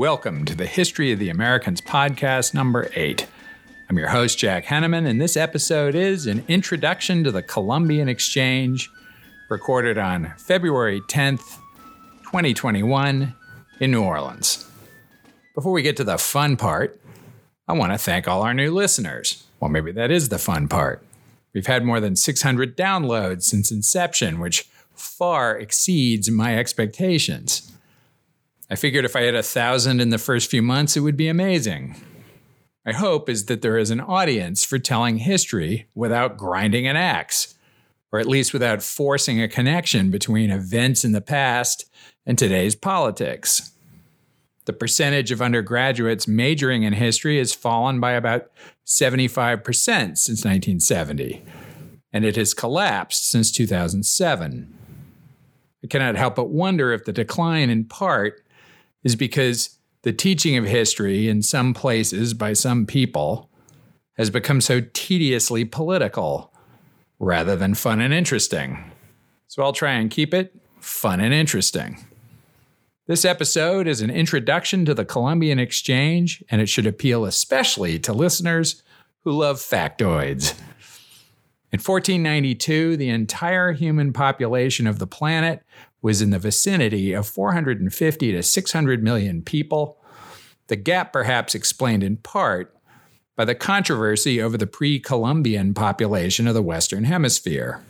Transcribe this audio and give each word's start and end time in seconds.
Welcome 0.00 0.46
to 0.46 0.54
the 0.54 0.64
History 0.64 1.12
of 1.12 1.18
the 1.18 1.28
Americans 1.28 1.82
podcast 1.82 2.54
number 2.54 2.90
eight. 2.94 3.26
I'm 3.90 3.98
your 3.98 4.08
host, 4.08 4.38
Jack 4.38 4.64
Henneman, 4.64 5.06
and 5.06 5.20
this 5.20 5.36
episode 5.36 5.94
is 5.94 6.26
an 6.26 6.42
introduction 6.48 7.22
to 7.22 7.30
the 7.30 7.42
Columbian 7.42 8.08
Exchange, 8.08 8.90
recorded 9.50 9.98
on 9.98 10.32
February 10.38 11.02
10th, 11.02 11.58
2021, 12.22 13.34
in 13.80 13.90
New 13.90 14.02
Orleans. 14.02 14.66
Before 15.54 15.72
we 15.72 15.82
get 15.82 15.98
to 15.98 16.04
the 16.04 16.16
fun 16.16 16.56
part, 16.56 16.98
I 17.68 17.74
want 17.74 17.92
to 17.92 17.98
thank 17.98 18.26
all 18.26 18.40
our 18.40 18.54
new 18.54 18.72
listeners. 18.72 19.44
Well, 19.60 19.68
maybe 19.70 19.92
that 19.92 20.10
is 20.10 20.30
the 20.30 20.38
fun 20.38 20.66
part. 20.66 21.04
We've 21.52 21.66
had 21.66 21.84
more 21.84 22.00
than 22.00 22.16
600 22.16 22.74
downloads 22.74 23.42
since 23.42 23.70
inception, 23.70 24.40
which 24.40 24.62
far 24.94 25.58
exceeds 25.58 26.30
my 26.30 26.56
expectations. 26.58 27.70
I 28.70 28.76
figured 28.76 29.04
if 29.04 29.16
I 29.16 29.22
had 29.22 29.34
a 29.34 29.42
thousand 29.42 30.00
in 30.00 30.10
the 30.10 30.18
first 30.18 30.48
few 30.48 30.62
months, 30.62 30.96
it 30.96 31.00
would 31.00 31.16
be 31.16 31.26
amazing. 31.26 31.96
My 32.86 32.92
hope 32.92 33.28
is 33.28 33.46
that 33.46 33.62
there 33.62 33.76
is 33.76 33.90
an 33.90 34.00
audience 34.00 34.64
for 34.64 34.78
telling 34.78 35.18
history 35.18 35.88
without 35.94 36.36
grinding 36.36 36.86
an 36.86 36.96
axe, 36.96 37.56
or 38.12 38.20
at 38.20 38.28
least 38.28 38.52
without 38.52 38.80
forcing 38.80 39.42
a 39.42 39.48
connection 39.48 40.10
between 40.10 40.50
events 40.50 41.04
in 41.04 41.10
the 41.10 41.20
past 41.20 41.90
and 42.24 42.38
today's 42.38 42.76
politics. 42.76 43.72
The 44.66 44.72
percentage 44.72 45.32
of 45.32 45.42
undergraduates 45.42 46.28
majoring 46.28 46.84
in 46.84 46.92
history 46.92 47.38
has 47.38 47.52
fallen 47.52 47.98
by 47.98 48.12
about 48.12 48.52
75% 48.86 49.64
since 49.64 50.44
1970, 50.44 51.42
and 52.12 52.24
it 52.24 52.36
has 52.36 52.54
collapsed 52.54 53.28
since 53.28 53.50
2007. 53.50 54.78
I 55.82 55.86
cannot 55.88 56.14
help 56.14 56.36
but 56.36 56.50
wonder 56.50 56.92
if 56.92 57.04
the 57.04 57.12
decline 57.12 57.68
in 57.68 57.84
part 57.84 58.44
is 59.04 59.16
because 59.16 59.78
the 60.02 60.12
teaching 60.12 60.56
of 60.56 60.64
history 60.64 61.28
in 61.28 61.42
some 61.42 61.74
places 61.74 62.34
by 62.34 62.52
some 62.52 62.86
people 62.86 63.50
has 64.16 64.30
become 64.30 64.60
so 64.60 64.80
tediously 64.92 65.64
political 65.64 66.52
rather 67.18 67.56
than 67.56 67.74
fun 67.74 68.00
and 68.00 68.12
interesting. 68.12 68.92
So 69.46 69.62
I'll 69.62 69.72
try 69.72 69.92
and 69.92 70.10
keep 70.10 70.32
it 70.32 70.54
fun 70.80 71.20
and 71.20 71.34
interesting. 71.34 72.04
This 73.06 73.24
episode 73.24 73.88
is 73.88 74.00
an 74.02 74.10
introduction 74.10 74.84
to 74.84 74.94
the 74.94 75.04
Columbian 75.04 75.58
Exchange, 75.58 76.44
and 76.48 76.60
it 76.60 76.68
should 76.68 76.86
appeal 76.86 77.24
especially 77.24 77.98
to 77.98 78.12
listeners 78.12 78.82
who 79.24 79.32
love 79.32 79.56
factoids. 79.56 80.58
In 81.72 81.78
1492, 81.78 82.96
the 82.96 83.08
entire 83.08 83.72
human 83.72 84.12
population 84.12 84.86
of 84.86 84.98
the 84.98 85.06
planet 85.06 85.62
was 86.02 86.22
in 86.22 86.30
the 86.30 86.38
vicinity 86.38 87.12
of 87.12 87.28
450 87.28 88.32
to 88.32 88.42
600 88.42 89.02
million 89.02 89.42
people. 89.42 89.98
The 90.68 90.76
gap 90.76 91.12
perhaps 91.12 91.54
explained 91.54 92.02
in 92.02 92.16
part 92.16 92.74
by 93.36 93.44
the 93.44 93.54
controversy 93.54 94.40
over 94.40 94.56
the 94.56 94.66
pre 94.66 95.00
Columbian 95.00 95.74
population 95.74 96.46
of 96.46 96.54
the 96.54 96.62
Western 96.62 97.04
Hemisphere. 97.04 97.82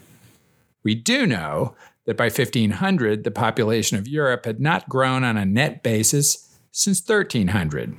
We 0.82 0.94
do 0.94 1.26
know 1.26 1.74
that 2.06 2.16
by 2.16 2.24
1500, 2.24 3.24
the 3.24 3.30
population 3.30 3.98
of 3.98 4.08
Europe 4.08 4.46
had 4.46 4.60
not 4.60 4.88
grown 4.88 5.24
on 5.24 5.36
a 5.36 5.44
net 5.44 5.82
basis 5.82 6.56
since 6.72 7.00
1300. 7.00 7.96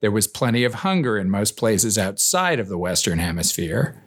There 0.00 0.10
was 0.10 0.26
plenty 0.26 0.64
of 0.64 0.74
hunger 0.74 1.18
in 1.18 1.30
most 1.30 1.56
places 1.56 1.98
outside 1.98 2.60
of 2.60 2.68
the 2.68 2.78
Western 2.78 3.18
Hemisphere, 3.18 4.02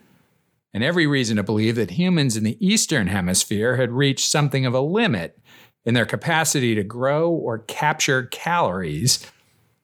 and 0.74 0.84
every 0.84 1.06
reason 1.06 1.38
to 1.38 1.44
believe 1.44 1.76
that 1.76 1.92
humans 1.92 2.36
in 2.38 2.44
the 2.44 2.58
Eastern 2.66 3.08
Hemisphere 3.08 3.76
had 3.76 3.92
reached 3.92 4.30
something 4.30 4.66
of 4.66 4.74
a 4.74 4.82
limit 4.82 5.38
in 5.86 5.94
their 5.94 6.06
capacity 6.06 6.76
to 6.76 6.84
grow 6.84 7.30
or 7.30 7.60
capture 7.60 8.24
calories 8.24 9.26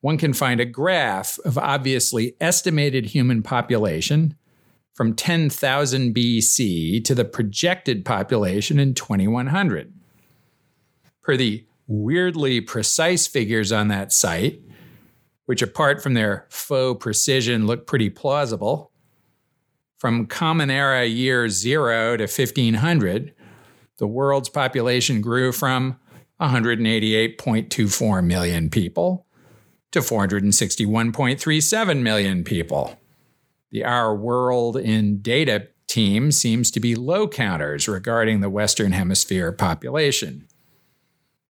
one 0.00 0.18
can 0.18 0.32
find 0.32 0.60
a 0.60 0.64
graph 0.64 1.38
of 1.44 1.58
obviously 1.58 2.36
estimated 2.40 3.06
human 3.06 3.42
population 3.42 4.36
from 5.00 5.14
10,000 5.14 6.14
BC 6.14 7.02
to 7.06 7.14
the 7.14 7.24
projected 7.24 8.04
population 8.04 8.78
in 8.78 8.92
2100. 8.92 9.94
Per 11.22 11.38
the 11.38 11.64
weirdly 11.86 12.60
precise 12.60 13.26
figures 13.26 13.72
on 13.72 13.88
that 13.88 14.12
site, 14.12 14.60
which 15.46 15.62
apart 15.62 16.02
from 16.02 16.12
their 16.12 16.44
faux 16.50 17.02
precision 17.02 17.66
look 17.66 17.86
pretty 17.86 18.10
plausible, 18.10 18.92
from 19.96 20.26
Common 20.26 20.70
Era 20.70 21.06
year 21.06 21.48
0 21.48 22.18
to 22.18 22.24
1500, 22.24 23.32
the 23.96 24.06
world's 24.06 24.50
population 24.50 25.22
grew 25.22 25.50
from 25.50 25.98
188.24 26.42 28.22
million 28.22 28.68
people 28.68 29.24
to 29.92 30.00
461.37 30.00 32.02
million 32.02 32.44
people. 32.44 32.99
The 33.70 33.84
Our 33.84 34.14
World 34.16 34.76
in 34.76 35.22
Data 35.22 35.68
team 35.86 36.32
seems 36.32 36.70
to 36.70 36.80
be 36.80 36.94
low 36.94 37.28
counters 37.28 37.88
regarding 37.88 38.40
the 38.40 38.50
Western 38.50 38.92
Hemisphere 38.92 39.52
population. 39.52 40.46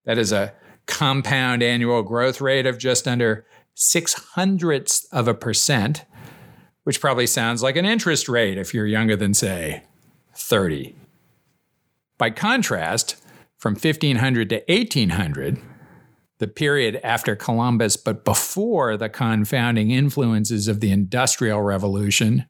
That 0.05 0.19
is 0.19 0.33
a 0.33 0.53
compound 0.87 1.63
annual 1.63 2.03
growth 2.03 2.41
rate 2.41 2.67
of 2.67 2.79
just 2.79 3.07
under 3.07 3.47
six 3.75 4.15
hundredths 4.35 5.05
of 5.13 5.29
a 5.29 5.35
percent, 5.35 6.05
which 6.85 7.01
probably 7.01 7.27
sounds 7.27 7.63
like 7.63 7.77
an 7.77 7.87
interest 7.87 8.29
rate 8.29 8.59
if 8.59 8.75
you're 8.75 8.87
younger 8.87 9.17
than, 9.17 9.35
say, 9.35 9.85
30. 10.35 10.97
By 12.19 12.31
contrast, 12.31 13.17
from 13.57 13.75
1500 13.75 14.49
to 14.51 14.65
1800, 14.69 15.59
the 16.41 16.49
period 16.49 16.99
after 17.05 17.37
Columbus, 17.37 17.97
but 17.99 18.25
before 18.25 18.97
the 18.97 19.11
confounding 19.11 19.91
influences 19.91 20.69
of 20.69 20.81
the 20.81 20.91
Industrial 20.91 21.61
Revolution, 21.61 22.47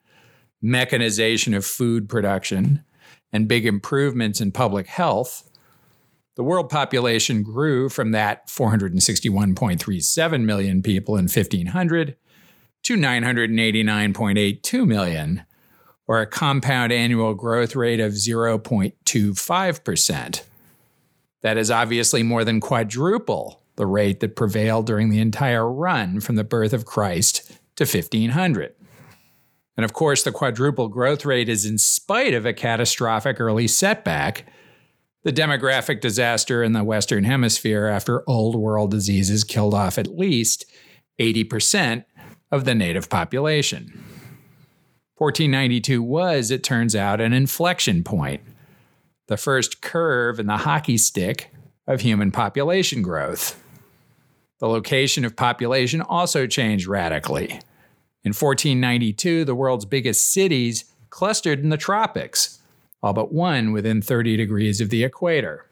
mechanization 0.63 1.55
of 1.55 1.67
food 1.67 2.09
production, 2.09 2.85
and 3.33 3.49
big 3.49 3.67
improvements 3.67 4.41
in 4.41 4.53
public 4.53 4.87
health, 4.87 5.51
the 6.37 6.45
world 6.45 6.71
population 6.71 7.43
grew 7.43 7.89
from 7.89 8.13
that 8.13 8.47
461.37 8.47 10.45
million 10.45 10.83
people 10.83 11.17
in 11.17 11.25
1500 11.25 12.17
to 12.85 12.97
989.82 12.97 14.87
million, 14.87 15.43
or 16.07 16.21
a 16.21 16.27
compound 16.27 16.93
annual 16.93 17.35
growth 17.35 17.75
rate 17.75 17.99
of 17.99 18.13
0.25%. 18.13 20.43
That 21.43 21.59
is 21.59 21.73
obviously 21.73 22.23
more 22.23 22.45
than 22.45 22.61
quadruple 22.61 23.60
the 23.81 23.87
rate 23.87 24.21
that 24.21 24.37
prevailed 24.37 24.87
during 24.87 25.09
the 25.09 25.21
entire 25.21 25.67
run 25.69 26.21
from 26.21 26.37
the 26.37 26.45
birth 26.45 26.75
of 26.75 26.85
Christ 26.85 27.51
to 27.77 27.85
1500. 27.85 28.75
And 29.75 29.85
of 29.87 29.95
course, 29.95 30.23
the 30.23 30.33
quadruple 30.33 30.89
growth 30.89 31.25
rate 31.25 31.49
is 31.49 31.65
in 31.65 31.79
spite 31.79 32.35
of 32.35 32.45
a 32.45 32.53
catastrophic 32.53 33.41
early 33.41 33.67
setback, 33.67 34.45
the 35.25 35.33
demographic 35.33 36.03
disaster 36.03 36.63
in 36.63 36.73
the 36.73 36.85
Western 36.85 37.25
Hemisphere 37.25 37.87
after 37.87 38.23
old 38.29 38.55
world 38.55 38.91
diseases 38.91 39.45
killed 39.45 39.73
off 39.73 39.97
at 39.97 40.19
least 40.19 40.67
80% 41.19 42.05
of 42.53 42.67
the 42.67 42.75
native 42.75 43.09
population. 43.09 43.85
1492 45.17 46.03
was, 46.03 46.51
it 46.51 46.63
turns 46.63 46.95
out, 46.95 47.19
an 47.19 47.33
inflection 47.33 48.05
point, 48.05 48.43
the 49.29 49.39
first 49.39 49.81
curve 49.81 50.39
in 50.39 50.47
the 50.47 50.59
hockey 50.59 50.99
stick 50.99 51.51
of 51.87 52.03
human 52.03 52.31
population 52.31 53.01
growth. 53.01 53.57
The 54.61 54.69
location 54.69 55.25
of 55.25 55.37
population 55.37 56.01
also 56.03 56.47
changed 56.47 56.87
radically. 56.87 57.61
In 58.23 58.35
1492, 58.35 59.45
the 59.45 59.55
world's 59.55 59.87
biggest 59.87 60.31
cities 60.33 60.85
clustered 61.09 61.61
in 61.61 61.71
the 61.71 61.79
tropics, 61.79 62.61
all 63.03 63.15
but 63.15 63.33
one 63.33 63.73
within 63.73 64.03
30 64.03 64.37
degrees 64.37 64.81
of 64.81 64.91
the 64.91 65.03
equator. 65.03 65.67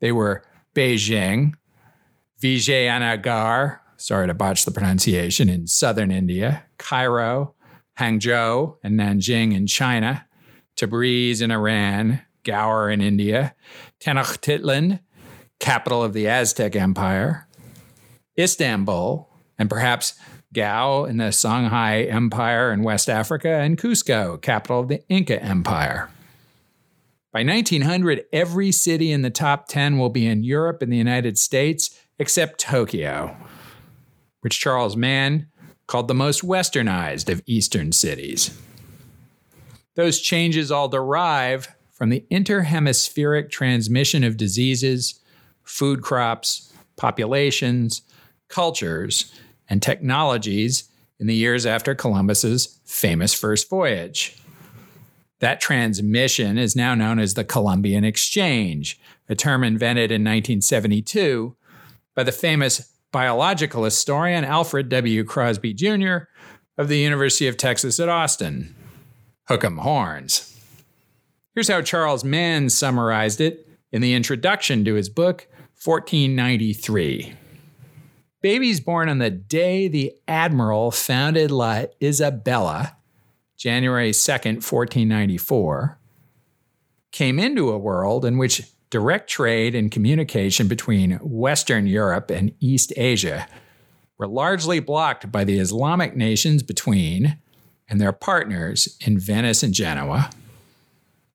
They 0.00 0.10
were 0.10 0.42
Beijing, 0.74 1.54
Vijayanagar, 2.42 3.78
sorry 3.96 4.26
to 4.26 4.34
botch 4.34 4.64
the 4.64 4.72
pronunciation, 4.72 5.48
in 5.48 5.68
southern 5.68 6.10
India, 6.10 6.64
Cairo, 6.78 7.54
Hangzhou 7.98 8.76
and 8.82 8.98
Nanjing 8.98 9.54
in 9.54 9.68
China, 9.68 10.26
Tabriz 10.76 11.40
in 11.40 11.52
Iran, 11.52 12.20
Gaur 12.42 12.90
in 12.90 13.00
India, 13.00 13.54
Tenochtitlan, 14.00 14.98
capital 15.60 16.02
of 16.02 16.12
the 16.12 16.26
Aztec 16.26 16.74
Empire, 16.74 17.43
Istanbul, 18.38 19.28
and 19.58 19.70
perhaps 19.70 20.14
Gao 20.52 21.04
in 21.04 21.16
the 21.16 21.24
Songhai 21.24 22.10
Empire 22.12 22.72
in 22.72 22.82
West 22.82 23.08
Africa, 23.08 23.48
and 23.48 23.78
Cusco, 23.78 24.40
capital 24.40 24.80
of 24.80 24.88
the 24.88 25.02
Inca 25.08 25.42
Empire. 25.42 26.10
By 27.32 27.42
1900, 27.42 28.24
every 28.32 28.70
city 28.70 29.10
in 29.10 29.22
the 29.22 29.30
top 29.30 29.66
10 29.66 29.98
will 29.98 30.10
be 30.10 30.26
in 30.26 30.44
Europe 30.44 30.82
and 30.82 30.92
the 30.92 30.96
United 30.96 31.36
States 31.38 31.98
except 32.18 32.60
Tokyo. 32.60 33.36
which 34.44 34.60
Charles 34.60 34.94
Mann 34.94 35.46
called 35.86 36.06
the 36.06 36.14
most 36.14 36.42
westernized 36.42 37.30
of 37.32 37.42
Eastern 37.46 37.92
cities. 37.92 38.56
Those 39.96 40.20
changes 40.20 40.70
all 40.70 40.86
derive 40.86 41.74
from 41.92 42.10
the 42.10 42.26
interhemispheric 42.30 43.48
transmission 43.50 44.22
of 44.22 44.36
diseases, 44.36 45.18
food 45.62 46.02
crops, 46.02 46.70
populations, 46.96 48.02
cultures, 48.48 49.32
and 49.68 49.82
technologies 49.82 50.90
in 51.18 51.26
the 51.26 51.34
years 51.34 51.64
after 51.64 51.94
Columbus's 51.94 52.80
famous 52.84 53.32
first 53.32 53.70
voyage. 53.70 54.36
That 55.40 55.60
transmission 55.60 56.58
is 56.58 56.76
now 56.76 56.94
known 56.94 57.18
as 57.18 57.34
the 57.34 57.44
Columbian 57.44 58.04
Exchange, 58.04 59.00
a 59.28 59.34
term 59.34 59.64
invented 59.64 60.10
in 60.10 60.22
1972 60.22 61.56
by 62.14 62.22
the 62.22 62.32
famous 62.32 62.92
biological 63.12 63.84
historian 63.84 64.44
Alfred 64.44 64.88
W. 64.88 65.24
Crosby 65.24 65.72
Jr. 65.72 66.28
of 66.76 66.88
the 66.88 66.98
University 66.98 67.46
of 67.46 67.56
Texas 67.56 68.00
at 68.00 68.08
Austin. 68.08 68.74
Hook 69.48 69.64
'em 69.64 69.78
horns. 69.78 70.58
Here's 71.54 71.68
how 71.68 71.82
Charles 71.82 72.24
Mann 72.24 72.70
summarized 72.70 73.40
it 73.40 73.68
in 73.92 74.02
the 74.02 74.14
introduction 74.14 74.84
to 74.84 74.94
his 74.94 75.08
book, 75.08 75.46
1493. 75.82 77.34
Babies 78.44 78.78
born 78.78 79.08
on 79.08 79.20
the 79.20 79.30
day 79.30 79.88
the 79.88 80.12
Admiral 80.28 80.90
founded 80.90 81.50
La 81.50 81.84
Isabella, 82.02 82.94
January 83.56 84.10
2nd, 84.10 84.56
1494, 84.56 85.98
came 87.10 87.38
into 87.38 87.70
a 87.70 87.78
world 87.78 88.22
in 88.26 88.36
which 88.36 88.70
direct 88.90 89.30
trade 89.30 89.74
and 89.74 89.90
communication 89.90 90.68
between 90.68 91.12
Western 91.22 91.86
Europe 91.86 92.30
and 92.30 92.52
East 92.60 92.92
Asia 92.98 93.48
were 94.18 94.28
largely 94.28 94.78
blocked 94.78 95.32
by 95.32 95.42
the 95.42 95.58
Islamic 95.58 96.14
nations 96.14 96.62
between 96.62 97.38
and 97.88 97.98
their 97.98 98.12
partners 98.12 98.98
in 99.06 99.18
Venice 99.18 99.62
and 99.62 99.72
Genoa 99.72 100.28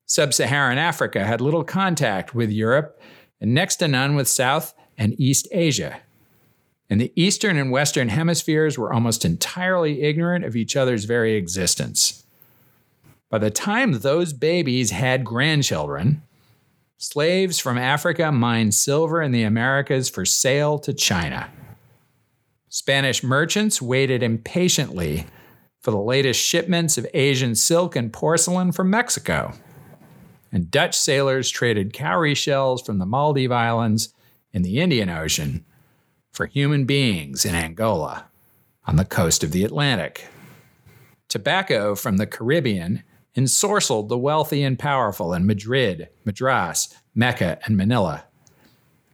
Sub 0.06 0.32
Saharan 0.32 0.78
Africa 0.78 1.26
had 1.26 1.42
little 1.42 1.64
contact 1.64 2.36
with 2.36 2.52
Europe 2.52 3.02
and 3.42 3.56
next 3.56 3.78
to 3.78 3.88
none 3.88 4.14
with 4.14 4.28
South 4.28 4.76
and 4.96 5.20
East 5.20 5.48
Asia. 5.52 6.02
And 6.90 7.00
the 7.00 7.14
Eastern 7.16 7.58
and 7.58 7.72
Western 7.72 8.10
hemispheres 8.10 8.78
were 8.78 8.92
almost 8.92 9.24
entirely 9.24 10.02
ignorant 10.02 10.44
of 10.44 10.56
each 10.56 10.76
other's 10.76 11.06
very 11.06 11.36
existence. 11.36 12.24
By 13.30 13.38
the 13.38 13.52
time 13.52 13.92
those 13.92 14.34
babies 14.34 14.90
had 14.90 15.24
grandchildren, 15.24 16.24
slaves 16.98 17.60
from 17.60 17.78
Africa 17.78 18.32
mined 18.32 18.74
silver 18.74 19.22
in 19.22 19.32
the 19.32 19.44
Americas 19.44 20.10
for 20.10 20.26
sale 20.26 20.80
to 20.80 20.94
China. 20.94 21.50
Spanish 22.70 23.24
merchants 23.24 23.82
waited 23.82 24.24
impatiently 24.24 25.28
for 25.82 25.92
the 25.92 25.98
latest 25.98 26.42
shipments 26.42 26.98
of 26.98 27.08
Asian 27.14 27.56
silk 27.56 27.96
and 27.96 28.12
porcelain 28.12 28.72
from 28.72 28.90
Mexico 28.90 29.54
and 30.52 30.72
Dutch 30.72 30.98
sailors 30.98 31.50
traded 31.50 31.94
cowrie 31.94 32.36
shells 32.36 32.82
from 32.82 32.98
the 32.98 33.06
Maldive 33.06 33.52
Islands 33.52 34.14
in 34.52 34.64
the 34.64 34.80
Indian 34.80 35.10
Ocean 35.10 35.66
for 36.32 36.46
human 36.46 36.86
beings 36.86 37.46
in 37.46 37.56
Angola 37.56 38.26
on 38.86 38.96
the 38.96 39.06
coast 39.06 39.44
of 39.44 39.52
the 39.52 39.64
Atlantic. 39.64 40.26
Tobacco 41.28 41.96
from 41.96 42.18
the 42.18 42.26
Caribbean 42.26 43.04
ensorcelled 43.36 44.10
the 44.10 44.18
wealthy 44.18 44.64
and 44.64 44.80
powerful 44.80 45.34
in 45.34 45.46
Madrid, 45.46 46.10
Madras, 46.26 46.94
Mecca, 47.14 47.60
and 47.66 47.78
Manila. 47.78 48.26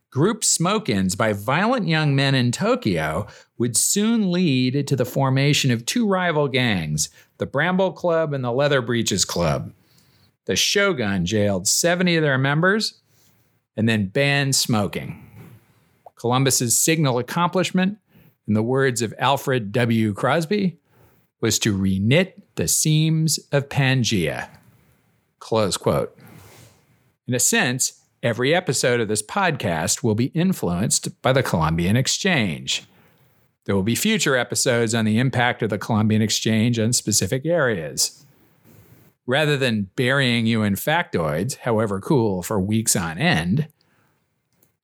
Group 0.09 0.43
smoke 0.43 0.87
ins 0.87 1.15
by 1.15 1.33
violent 1.33 1.87
young 1.87 2.15
men 2.15 2.35
in 2.35 2.51
Tokyo 2.51 3.27
would 3.57 3.75
soon 3.75 4.31
lead 4.31 4.87
to 4.87 4.95
the 4.95 5.03
formation 5.03 5.71
of 5.71 5.85
two 5.85 6.07
rival 6.07 6.47
gangs, 6.47 7.09
the 7.37 7.45
Bramble 7.45 7.91
Club 7.91 8.33
and 8.33 8.43
the 8.43 8.51
Leather 8.51 8.81
Breeches 8.81 9.25
Club 9.25 9.73
the 10.45 10.55
Shogun 10.55 11.25
jailed 11.25 11.67
70 11.67 12.17
of 12.17 12.23
their 12.23 12.37
members 12.37 13.01
and 13.75 13.89
then 13.89 14.07
banned 14.07 14.55
smoking. 14.55 15.24
Columbus's 16.25 16.75
signal 16.75 17.19
accomplishment, 17.19 17.99
in 18.47 18.55
the 18.55 18.63
words 18.63 19.03
of 19.03 19.13
Alfred 19.19 19.71
W. 19.71 20.11
Crosby, 20.11 20.79
was 21.39 21.59
to 21.59 21.77
reknit 21.77 22.41
the 22.55 22.67
seams 22.67 23.37
of 23.51 23.69
Pangea. 23.69 24.49
Close 25.37 25.77
quote. 25.77 26.17
In 27.27 27.35
a 27.35 27.39
sense, 27.39 28.01
every 28.23 28.55
episode 28.55 28.99
of 28.99 29.07
this 29.07 29.21
podcast 29.21 30.01
will 30.01 30.15
be 30.15 30.31
influenced 30.33 31.21
by 31.21 31.31
the 31.31 31.43
Columbian 31.43 31.95
Exchange. 31.95 32.85
There 33.65 33.75
will 33.75 33.83
be 33.83 33.93
future 33.93 34.35
episodes 34.35 34.95
on 34.95 35.05
the 35.05 35.19
impact 35.19 35.61
of 35.61 35.69
the 35.69 35.77
Columbian 35.77 36.23
Exchange 36.23 36.79
on 36.79 36.91
specific 36.93 37.45
areas 37.45 38.25
rather 39.27 39.57
than 39.57 39.91
burying 39.95 40.47
you 40.47 40.63
in 40.63 40.73
factoids, 40.73 41.57
however 41.57 41.99
cool, 41.99 42.41
for 42.41 42.59
weeks 42.59 42.95
on 42.95 43.19
end, 43.19 43.67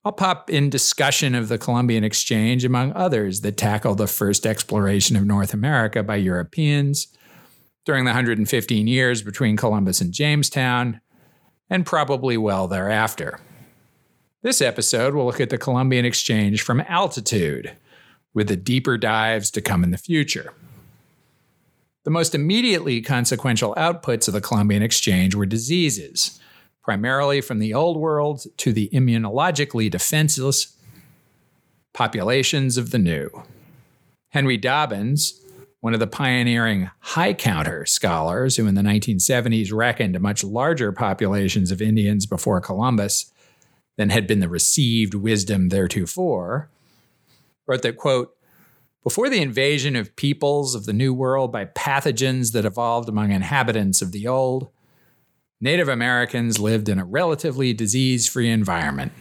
I'll 0.04 0.12
pop 0.12 0.50
in 0.50 0.68
discussion 0.68 1.34
of 1.36 1.48
the 1.48 1.58
Columbian 1.58 2.02
Exchange 2.02 2.64
among 2.64 2.92
others 2.94 3.42
that 3.42 3.56
tackle 3.56 3.94
the 3.94 4.08
first 4.08 4.44
exploration 4.46 5.14
of 5.14 5.24
North 5.24 5.54
America 5.54 6.02
by 6.02 6.16
Europeans 6.16 7.06
during 7.84 8.04
the 8.04 8.10
115 8.10 8.86
years 8.88 9.22
between 9.22 9.56
Columbus 9.56 10.00
and 10.00 10.12
Jamestown, 10.12 11.00
and 11.70 11.86
probably 11.86 12.36
well 12.36 12.68
thereafter. 12.68 13.40
This 14.42 14.60
episode 14.60 15.14
will 15.14 15.24
look 15.24 15.40
at 15.40 15.50
the 15.50 15.58
Columbian 15.58 16.04
Exchange 16.04 16.62
from 16.62 16.80
altitude, 16.82 17.72
with 18.34 18.48
the 18.48 18.56
deeper 18.56 18.98
dives 18.98 19.50
to 19.52 19.60
come 19.60 19.84
in 19.84 19.92
the 19.92 19.98
future. 19.98 20.52
The 22.04 22.10
most 22.10 22.34
immediately 22.34 23.00
consequential 23.00 23.74
outputs 23.76 24.26
of 24.26 24.34
the 24.34 24.40
Columbian 24.40 24.82
Exchange 24.82 25.36
were 25.36 25.46
diseases, 25.46 26.40
primarily 26.82 27.40
from 27.40 27.58
the 27.58 27.74
Old 27.74 27.96
World 27.96 28.44
to 28.58 28.72
the 28.72 28.90
immunologically 28.92 29.90
defenseless 29.90 30.76
populations 31.92 32.76
of 32.76 32.90
the 32.90 32.98
New. 32.98 33.30
Henry 34.30 34.58
Dobyns, 34.58 35.38
one 35.80 35.94
of 35.94 36.00
the 36.00 36.06
pioneering 36.06 36.90
high 37.00 37.34
counter 37.34 37.84
scholars 37.86 38.56
who 38.56 38.66
in 38.66 38.74
the 38.74 38.82
1970s 38.82 39.72
reckoned 39.72 40.20
much 40.20 40.42
larger 40.42 40.92
populations 40.92 41.70
of 41.70 41.82
Indians 41.82 42.24
before 42.24 42.60
Columbus 42.60 43.32
than 43.96 44.10
had 44.10 44.26
been 44.26 44.40
the 44.40 44.48
received 44.48 45.14
wisdom 45.14 45.68
theretofore, 45.68 46.70
wrote 47.66 47.82
that, 47.82 47.96
quote, 47.96 48.34
before 49.02 49.28
the 49.28 49.42
invasion 49.42 49.96
of 49.96 50.14
peoples 50.16 50.74
of 50.74 50.86
the 50.86 50.92
New 50.92 51.12
World 51.12 51.52
by 51.52 51.64
pathogens 51.64 52.52
that 52.52 52.64
evolved 52.64 53.08
among 53.08 53.32
inhabitants 53.32 54.00
of 54.00 54.12
the 54.12 54.26
Old, 54.26 54.68
Native 55.62 55.86
Americans 55.86 56.58
lived 56.58 56.88
in 56.88 56.98
a 56.98 57.04
relatively 57.04 57.72
disease 57.72 58.26
free 58.26 58.50
environment. 58.50 59.12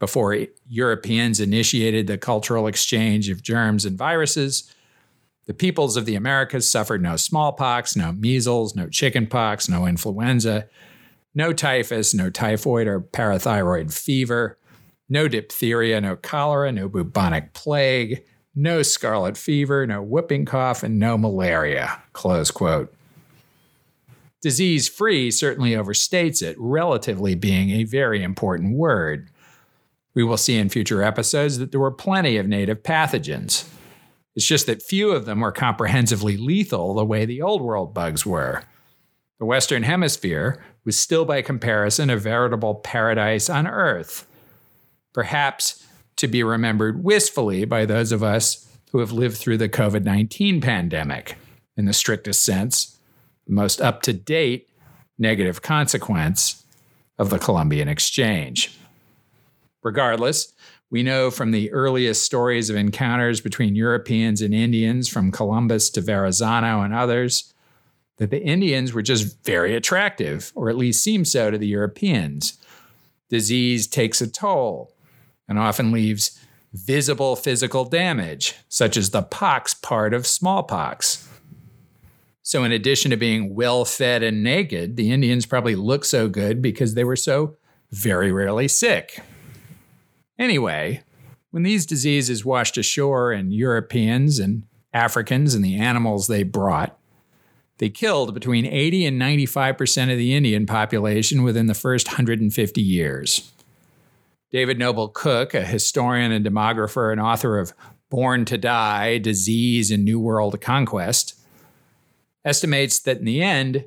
Before 0.00 0.46
Europeans 0.66 1.38
initiated 1.38 2.06
the 2.06 2.16
cultural 2.16 2.66
exchange 2.66 3.28
of 3.28 3.42
germs 3.42 3.84
and 3.84 3.98
viruses, 3.98 4.74
the 5.44 5.52
peoples 5.52 5.98
of 5.98 6.06
the 6.06 6.14
Americas 6.14 6.68
suffered 6.68 7.02
no 7.02 7.16
smallpox, 7.16 7.94
no 7.94 8.10
measles, 8.10 8.74
no 8.74 8.88
chickenpox, 8.88 9.68
no 9.68 9.86
influenza, 9.86 10.66
no 11.34 11.52
typhus, 11.52 12.14
no 12.14 12.30
typhoid 12.30 12.86
or 12.86 12.98
paratyphoid 12.98 13.92
fever, 13.92 14.56
no 15.10 15.28
diphtheria, 15.28 16.00
no 16.00 16.16
cholera, 16.16 16.72
no 16.72 16.88
bubonic 16.88 17.52
plague, 17.52 18.24
no 18.54 18.80
scarlet 18.80 19.36
fever, 19.36 19.86
no 19.86 20.00
whooping 20.00 20.46
cough, 20.46 20.82
and 20.82 20.98
no 20.98 21.18
malaria. 21.18 22.02
Close 22.14 22.50
quote. 22.50 22.94
Disease 24.42 24.88
free 24.88 25.30
certainly 25.30 25.70
overstates 25.70 26.42
it, 26.42 26.56
relatively 26.58 27.36
being 27.36 27.70
a 27.70 27.84
very 27.84 28.22
important 28.22 28.76
word. 28.76 29.30
We 30.14 30.24
will 30.24 30.36
see 30.36 30.58
in 30.58 30.68
future 30.68 31.02
episodes 31.02 31.58
that 31.58 31.70
there 31.70 31.80
were 31.80 31.92
plenty 31.92 32.36
of 32.36 32.48
native 32.48 32.82
pathogens. 32.82 33.68
It's 34.34 34.46
just 34.46 34.66
that 34.66 34.82
few 34.82 35.12
of 35.12 35.26
them 35.26 35.40
were 35.40 35.52
comprehensively 35.52 36.36
lethal 36.36 36.94
the 36.94 37.04
way 37.04 37.24
the 37.24 37.40
Old 37.40 37.62
World 37.62 37.94
bugs 37.94 38.26
were. 38.26 38.64
The 39.38 39.46
Western 39.46 39.84
Hemisphere 39.84 40.62
was 40.84 40.98
still, 40.98 41.24
by 41.24 41.42
comparison, 41.42 42.10
a 42.10 42.16
veritable 42.16 42.76
paradise 42.76 43.48
on 43.48 43.66
Earth. 43.66 44.26
Perhaps 45.12 45.86
to 46.16 46.26
be 46.26 46.42
remembered 46.42 47.04
wistfully 47.04 47.64
by 47.64 47.86
those 47.86 48.10
of 48.10 48.22
us 48.22 48.68
who 48.90 48.98
have 48.98 49.12
lived 49.12 49.36
through 49.36 49.58
the 49.58 49.68
COVID 49.68 50.04
19 50.04 50.60
pandemic 50.60 51.36
in 51.76 51.84
the 51.84 51.92
strictest 51.92 52.42
sense, 52.42 52.98
most 53.46 53.80
up 53.80 54.02
to 54.02 54.12
date 54.12 54.68
negative 55.18 55.62
consequence 55.62 56.64
of 57.18 57.30
the 57.30 57.38
Columbian 57.38 57.88
Exchange. 57.88 58.76
Regardless, 59.82 60.52
we 60.90 61.02
know 61.02 61.30
from 61.30 61.50
the 61.50 61.72
earliest 61.72 62.22
stories 62.22 62.68
of 62.68 62.76
encounters 62.76 63.40
between 63.40 63.74
Europeans 63.74 64.42
and 64.42 64.52
Indians, 64.52 65.08
from 65.08 65.32
Columbus 65.32 65.88
to 65.90 66.00
Verrazano 66.00 66.82
and 66.82 66.92
others, 66.92 67.52
that 68.18 68.30
the 68.30 68.42
Indians 68.42 68.92
were 68.92 69.02
just 69.02 69.42
very 69.44 69.74
attractive, 69.74 70.52
or 70.54 70.68
at 70.68 70.76
least 70.76 71.02
seemed 71.02 71.26
so 71.26 71.50
to 71.50 71.58
the 71.58 71.66
Europeans. 71.66 72.58
Disease 73.30 73.86
takes 73.86 74.20
a 74.20 74.30
toll 74.30 74.92
and 75.48 75.58
often 75.58 75.92
leaves 75.92 76.38
visible 76.72 77.36
physical 77.36 77.84
damage, 77.84 78.54
such 78.68 78.96
as 78.96 79.10
the 79.10 79.22
pox 79.22 79.74
part 79.74 80.14
of 80.14 80.26
smallpox. 80.26 81.21
So, 82.42 82.64
in 82.64 82.72
addition 82.72 83.10
to 83.12 83.16
being 83.16 83.54
well 83.54 83.84
fed 83.84 84.22
and 84.22 84.42
naked, 84.42 84.96
the 84.96 85.12
Indians 85.12 85.46
probably 85.46 85.76
looked 85.76 86.06
so 86.06 86.28
good 86.28 86.60
because 86.60 86.94
they 86.94 87.04
were 87.04 87.16
so 87.16 87.56
very 87.90 88.32
rarely 88.32 88.66
sick. 88.66 89.20
Anyway, 90.38 91.02
when 91.52 91.62
these 91.62 91.86
diseases 91.86 92.44
washed 92.44 92.76
ashore 92.76 93.30
and 93.30 93.54
Europeans 93.54 94.38
and 94.38 94.64
Africans 94.92 95.54
and 95.54 95.64
the 95.64 95.78
animals 95.78 96.26
they 96.26 96.42
brought, 96.42 96.98
they 97.78 97.90
killed 97.90 98.34
between 98.34 98.66
80 98.66 99.06
and 99.06 99.20
95% 99.20 100.10
of 100.10 100.18
the 100.18 100.34
Indian 100.34 100.66
population 100.66 101.42
within 101.42 101.66
the 101.66 101.74
first 101.74 102.08
150 102.08 102.80
years. 102.80 103.52
David 104.50 104.78
Noble 104.78 105.08
Cook, 105.08 105.54
a 105.54 105.64
historian 105.64 106.32
and 106.32 106.44
demographer 106.44 107.10
and 107.10 107.20
author 107.20 107.58
of 107.58 107.72
Born 108.10 108.44
to 108.46 108.58
Die 108.58 109.18
Disease 109.18 109.90
and 109.90 110.04
New 110.04 110.20
World 110.20 110.60
Conquest, 110.60 111.41
estimates 112.44 112.98
that 113.00 113.18
in 113.18 113.24
the 113.24 113.42
end, 113.42 113.84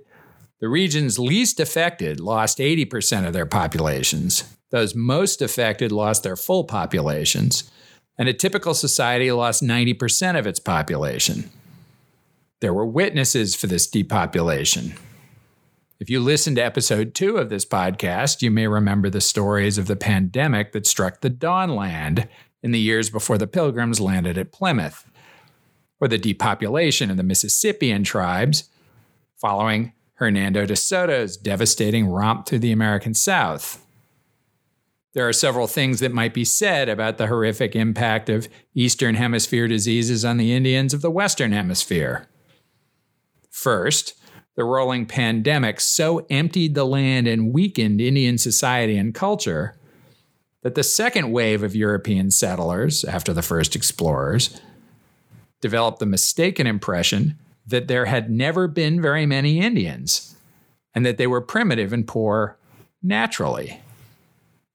the 0.59 0.69
regions 0.69 1.19
least 1.19 1.59
affected 1.59 2.19
lost 2.19 2.59
80% 2.59 3.27
of 3.27 3.33
their 3.33 3.45
populations. 3.45 4.43
Those 4.71 4.95
most 4.95 5.41
affected 5.41 5.91
lost 5.91 6.23
their 6.23 6.35
full 6.35 6.63
populations. 6.63 7.69
And 8.17 8.29
a 8.29 8.33
typical 8.33 8.73
society 8.73 9.31
lost 9.31 9.61
90% 9.61 10.39
of 10.39 10.47
its 10.47 10.59
population. 10.59 11.49
There 12.61 12.73
were 12.73 12.85
witnesses 12.85 13.55
for 13.55 13.67
this 13.67 13.87
depopulation. 13.87 14.95
If 15.99 16.09
you 16.09 16.19
listen 16.19 16.55
to 16.55 16.63
episode 16.63 17.13
two 17.13 17.37
of 17.37 17.49
this 17.49 17.65
podcast, 17.65 18.41
you 18.41 18.51
may 18.51 18.67
remember 18.67 19.09
the 19.09 19.21
stories 19.21 19.77
of 19.77 19.87
the 19.87 19.95
pandemic 19.95 20.71
that 20.71 20.87
struck 20.87 21.21
the 21.21 21.29
Dawnland 21.29 22.27
in 22.63 22.71
the 22.71 22.79
years 22.79 23.09
before 23.09 23.37
the 23.37 23.47
Pilgrims 23.47 24.01
landed 24.01 24.37
at 24.37 24.51
Plymouth, 24.51 25.05
or 25.99 26.07
the 26.07 26.17
depopulation 26.17 27.09
of 27.09 27.17
the 27.17 27.23
Mississippian 27.23 28.03
tribes 28.03 28.69
following 29.37 29.93
Hernando 30.15 30.65
de 30.65 30.75
Soto's 30.75 31.37
devastating 31.37 32.07
romp 32.07 32.45
through 32.45 32.59
the 32.59 32.71
American 32.71 33.13
South. 33.13 33.85
There 35.13 35.27
are 35.27 35.33
several 35.33 35.67
things 35.67 36.01
that 36.01 36.11
might 36.11 36.33
be 36.33 36.43
said 36.43 36.89
about 36.89 37.17
the 37.17 37.27
horrific 37.27 37.75
impact 37.75 38.29
of 38.29 38.49
Eastern 38.73 39.15
Hemisphere 39.15 39.67
diseases 39.67 40.25
on 40.25 40.37
the 40.37 40.53
Indians 40.53 40.93
of 40.93 41.01
the 41.01 41.11
Western 41.11 41.53
Hemisphere. 41.53 42.27
First, 43.49 44.15
the 44.55 44.65
rolling 44.65 45.05
pandemic 45.05 45.79
so 45.79 46.25
emptied 46.29 46.75
the 46.75 46.85
land 46.85 47.27
and 47.27 47.53
weakened 47.53 48.01
Indian 48.01 48.37
society 48.37 48.97
and 48.97 49.13
culture 49.13 49.77
that 50.63 50.75
the 50.75 50.83
second 50.83 51.31
wave 51.31 51.61
of 51.63 51.75
European 51.75 52.31
settlers, 52.31 53.05
after 53.05 53.31
the 53.31 53.41
first 53.41 53.75
explorers, 53.75 54.59
developed 55.61 55.99
the 55.99 56.05
mistaken 56.05 56.67
impression 56.67 57.37
that 57.65 57.87
there 57.87 58.05
had 58.05 58.29
never 58.29 58.67
been 58.67 59.01
very 59.01 59.25
many 59.25 59.59
Indians 59.59 60.35
and 60.93 61.05
that 61.05 61.17
they 61.17 61.27
were 61.27 61.41
primitive 61.41 61.91
and 61.91 62.07
poor 62.07 62.57
naturally. 63.01 63.81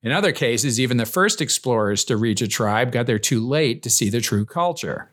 In 0.03 0.13
other 0.13 0.33
cases, 0.33 0.81
even 0.81 0.97
the 0.97 1.07
first 1.07 1.41
explorers 1.41 2.05
to 2.05 2.17
reach 2.17 2.41
a 2.41 2.49
tribe 2.49 2.93
got 2.93 3.07
there 3.07 3.19
too 3.19 3.47
late 3.47 3.83
to 3.83 3.91
see 3.91 4.09
the 4.09 4.21
true 4.21 4.47
culture. 4.47 5.11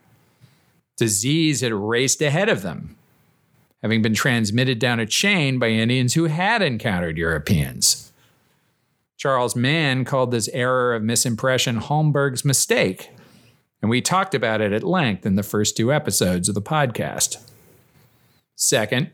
Disease 0.95 1.62
had 1.62 1.74
raced 1.74 2.21
ahead 2.21 2.50
of 2.50 2.62
them, 2.62 2.95
having 3.81 4.01
been 4.01 4.13
transmitted 4.13 4.79
down 4.79 5.00
a 5.00 5.05
chain 5.05 5.59
by 5.59 5.69
Indians 5.69 6.13
who 6.13 6.25
had 6.25 6.62
encountered 6.62 7.17
Europeans. 7.17 8.12
Charles 9.17 9.55
Mann 9.55 10.05
called 10.05 10.31
this 10.31 10.47
error 10.50 10.95
of 10.95 11.03
misimpression 11.03 11.79
Holmberg's 11.79 12.45
mistake, 12.45 13.12
and 13.81 13.89
we 13.89 14.01
talked 14.01 14.34
about 14.34 14.62
it 14.62 14.74
at 14.74 14.84
length 14.84 15.25
in 15.25 15.36
the 15.36 15.43
first 15.43 15.77
two 15.77 15.93
episodes 15.93 16.50
of 16.50 16.55
the 16.55 16.62
podcast. 16.62 17.38
Second, 18.55 19.12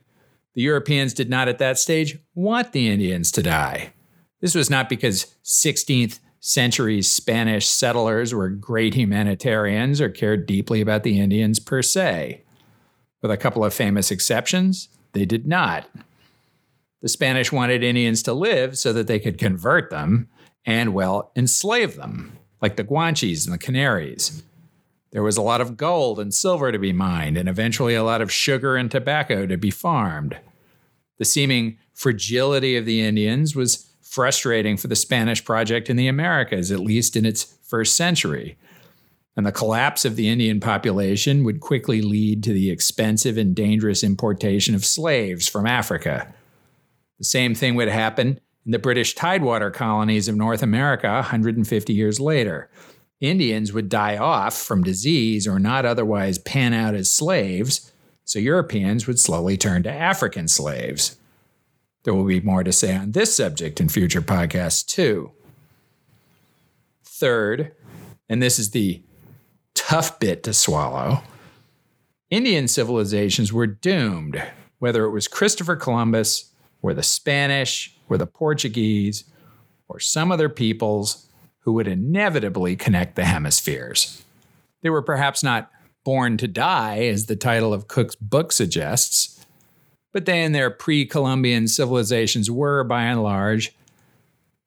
the 0.53 0.61
Europeans 0.61 1.13
did 1.13 1.29
not 1.29 1.47
at 1.47 1.57
that 1.57 1.77
stage 1.77 2.17
want 2.35 2.71
the 2.71 2.89
Indians 2.89 3.31
to 3.31 3.43
die. 3.43 3.93
This 4.39 4.55
was 4.55 4.69
not 4.69 4.89
because 4.89 5.35
16th 5.43 6.19
century 6.39 7.01
Spanish 7.01 7.67
settlers 7.67 8.33
were 8.33 8.49
great 8.49 8.93
humanitarians 8.93 10.01
or 10.01 10.09
cared 10.09 10.45
deeply 10.45 10.81
about 10.81 11.03
the 11.03 11.19
Indians 11.19 11.59
per 11.59 11.81
se. 11.81 12.43
With 13.21 13.31
a 13.31 13.37
couple 13.37 13.63
of 13.63 13.73
famous 13.73 14.11
exceptions, 14.11 14.89
they 15.13 15.25
did 15.25 15.47
not. 15.47 15.89
The 17.01 17.09
Spanish 17.09 17.51
wanted 17.51 17.83
Indians 17.83 18.21
to 18.23 18.33
live 18.33 18.77
so 18.77 18.93
that 18.93 19.07
they 19.07 19.19
could 19.19 19.37
convert 19.37 19.89
them 19.89 20.27
and, 20.65 20.93
well, 20.93 21.31
enslave 21.35 21.95
them, 21.95 22.37
like 22.61 22.75
the 22.75 22.83
Guanches 22.83 23.45
and 23.45 23.53
the 23.53 23.57
Canaries. 23.57 24.43
There 25.13 25.23
was 25.23 25.37
a 25.37 25.43
lot 25.43 25.61
of 25.61 25.77
gold 25.77 26.19
and 26.19 26.33
silver 26.33 26.71
to 26.71 26.79
be 26.79 26.91
mined, 26.91 27.37
and 27.37 27.47
eventually 27.47 27.93
a 27.93 28.03
lot 28.03 28.21
of 28.21 28.31
sugar 28.31 28.75
and 28.75 28.89
tobacco 28.89 29.45
to 29.45 29.57
be 29.57 29.69
farmed. 29.69 30.37
The 31.19 31.25
seeming 31.25 31.77
fragility 31.93 32.75
of 32.75 32.85
the 32.85 32.99
Indians 32.99 33.55
was 33.55 33.93
frustrating 34.01 34.75
for 34.75 34.87
the 34.87 34.95
Spanish 34.95 35.45
project 35.45 35.87
in 35.87 35.97
the 35.97 36.07
Americas, 36.07 36.71
at 36.71 36.79
least 36.79 37.15
in 37.15 37.25
its 37.25 37.43
first 37.61 37.95
century. 37.95 38.57
And 39.37 39.45
the 39.45 39.51
collapse 39.51 40.03
of 40.03 40.15
the 40.15 40.29
Indian 40.29 40.59
population 40.59 41.43
would 41.43 41.59
quickly 41.59 42.01
lead 42.01 42.43
to 42.43 42.53
the 42.53 42.71
expensive 42.71 43.37
and 43.37 43.55
dangerous 43.55 44.03
importation 44.03 44.73
of 44.73 44.83
slaves 44.83 45.47
from 45.47 45.67
Africa. 45.67 46.33
The 47.19 47.25
same 47.25 47.53
thing 47.53 47.75
would 47.75 47.87
happen 47.87 48.39
in 48.65 48.71
the 48.71 48.79
British 48.79 49.13
Tidewater 49.13 49.69
colonies 49.69 50.27
of 50.27 50.35
North 50.35 50.63
America 50.63 51.07
150 51.07 51.93
years 51.93 52.19
later. 52.19 52.69
Indians 53.23 53.71
would 53.71 53.87
die 53.87 54.17
off 54.17 54.53
from 54.53 54.83
disease 54.83 55.47
or 55.47 55.57
not 55.57 55.85
otherwise 55.85 56.37
pan 56.37 56.73
out 56.73 56.93
as 56.93 57.09
slaves, 57.09 57.89
so 58.25 58.37
Europeans 58.37 59.07
would 59.07 59.17
slowly 59.17 59.55
turn 59.55 59.81
to 59.83 59.89
African 59.89 60.49
slaves. 60.49 61.15
There 62.03 62.13
will 62.13 62.25
be 62.25 62.41
more 62.41 62.65
to 62.65 62.73
say 62.73 62.93
on 62.93 63.13
this 63.13 63.33
subject 63.33 63.79
in 63.79 63.87
future 63.87 64.21
podcasts, 64.21 64.85
too. 64.85 65.31
Third, 67.05 67.71
and 68.27 68.43
this 68.43 68.59
is 68.59 68.71
the 68.71 69.01
tough 69.73 70.19
bit 70.19 70.43
to 70.43 70.53
swallow, 70.53 71.23
Indian 72.29 72.67
civilizations 72.67 73.53
were 73.53 73.67
doomed, 73.67 74.43
whether 74.79 75.05
it 75.05 75.11
was 75.11 75.29
Christopher 75.29 75.77
Columbus, 75.77 76.51
or 76.81 76.93
the 76.93 77.03
Spanish, 77.03 77.95
or 78.09 78.17
the 78.17 78.27
Portuguese, 78.27 79.23
or 79.87 80.01
some 80.01 80.29
other 80.29 80.49
peoples 80.49 81.29
who 81.63 81.73
would 81.73 81.87
inevitably 81.87 82.75
connect 82.75 83.15
the 83.15 83.25
hemispheres. 83.25 84.23
They 84.81 84.89
were 84.89 85.01
perhaps 85.01 85.43
not 85.43 85.71
born 86.03 86.37
to 86.37 86.47
die, 86.47 87.05
as 87.05 87.25
the 87.25 87.35
title 87.35 87.73
of 87.73 87.87
Cook's 87.87 88.15
book 88.15 88.51
suggests, 88.51 89.45
but 90.11 90.25
they 90.25 90.43
and 90.43 90.53
their 90.53 90.69
pre 90.69 91.05
Columbian 91.05 91.67
civilizations 91.67 92.51
were, 92.51 92.83
by 92.83 93.03
and 93.03 93.23
large, 93.23 93.73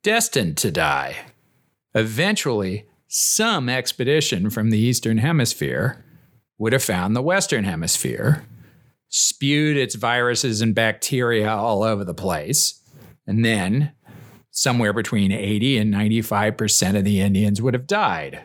destined 0.02 0.56
to 0.58 0.70
die. 0.70 1.16
Eventually, 1.94 2.86
some 3.08 3.68
expedition 3.68 4.50
from 4.50 4.70
the 4.70 4.78
Eastern 4.78 5.18
Hemisphere 5.18 6.04
would 6.58 6.72
have 6.72 6.82
found 6.82 7.14
the 7.14 7.22
Western 7.22 7.64
Hemisphere, 7.64 8.44
spewed 9.08 9.76
its 9.76 9.94
viruses 9.94 10.60
and 10.60 10.74
bacteria 10.74 11.48
all 11.48 11.82
over 11.82 12.04
the 12.04 12.14
place, 12.14 12.80
and 13.26 13.44
then 13.44 13.92
somewhere 14.56 14.94
between 14.94 15.32
80 15.32 15.76
and 15.76 15.92
95% 15.92 16.96
of 16.96 17.04
the 17.04 17.20
Indians 17.20 17.60
would 17.60 17.74
have 17.74 17.86
died. 17.86 18.40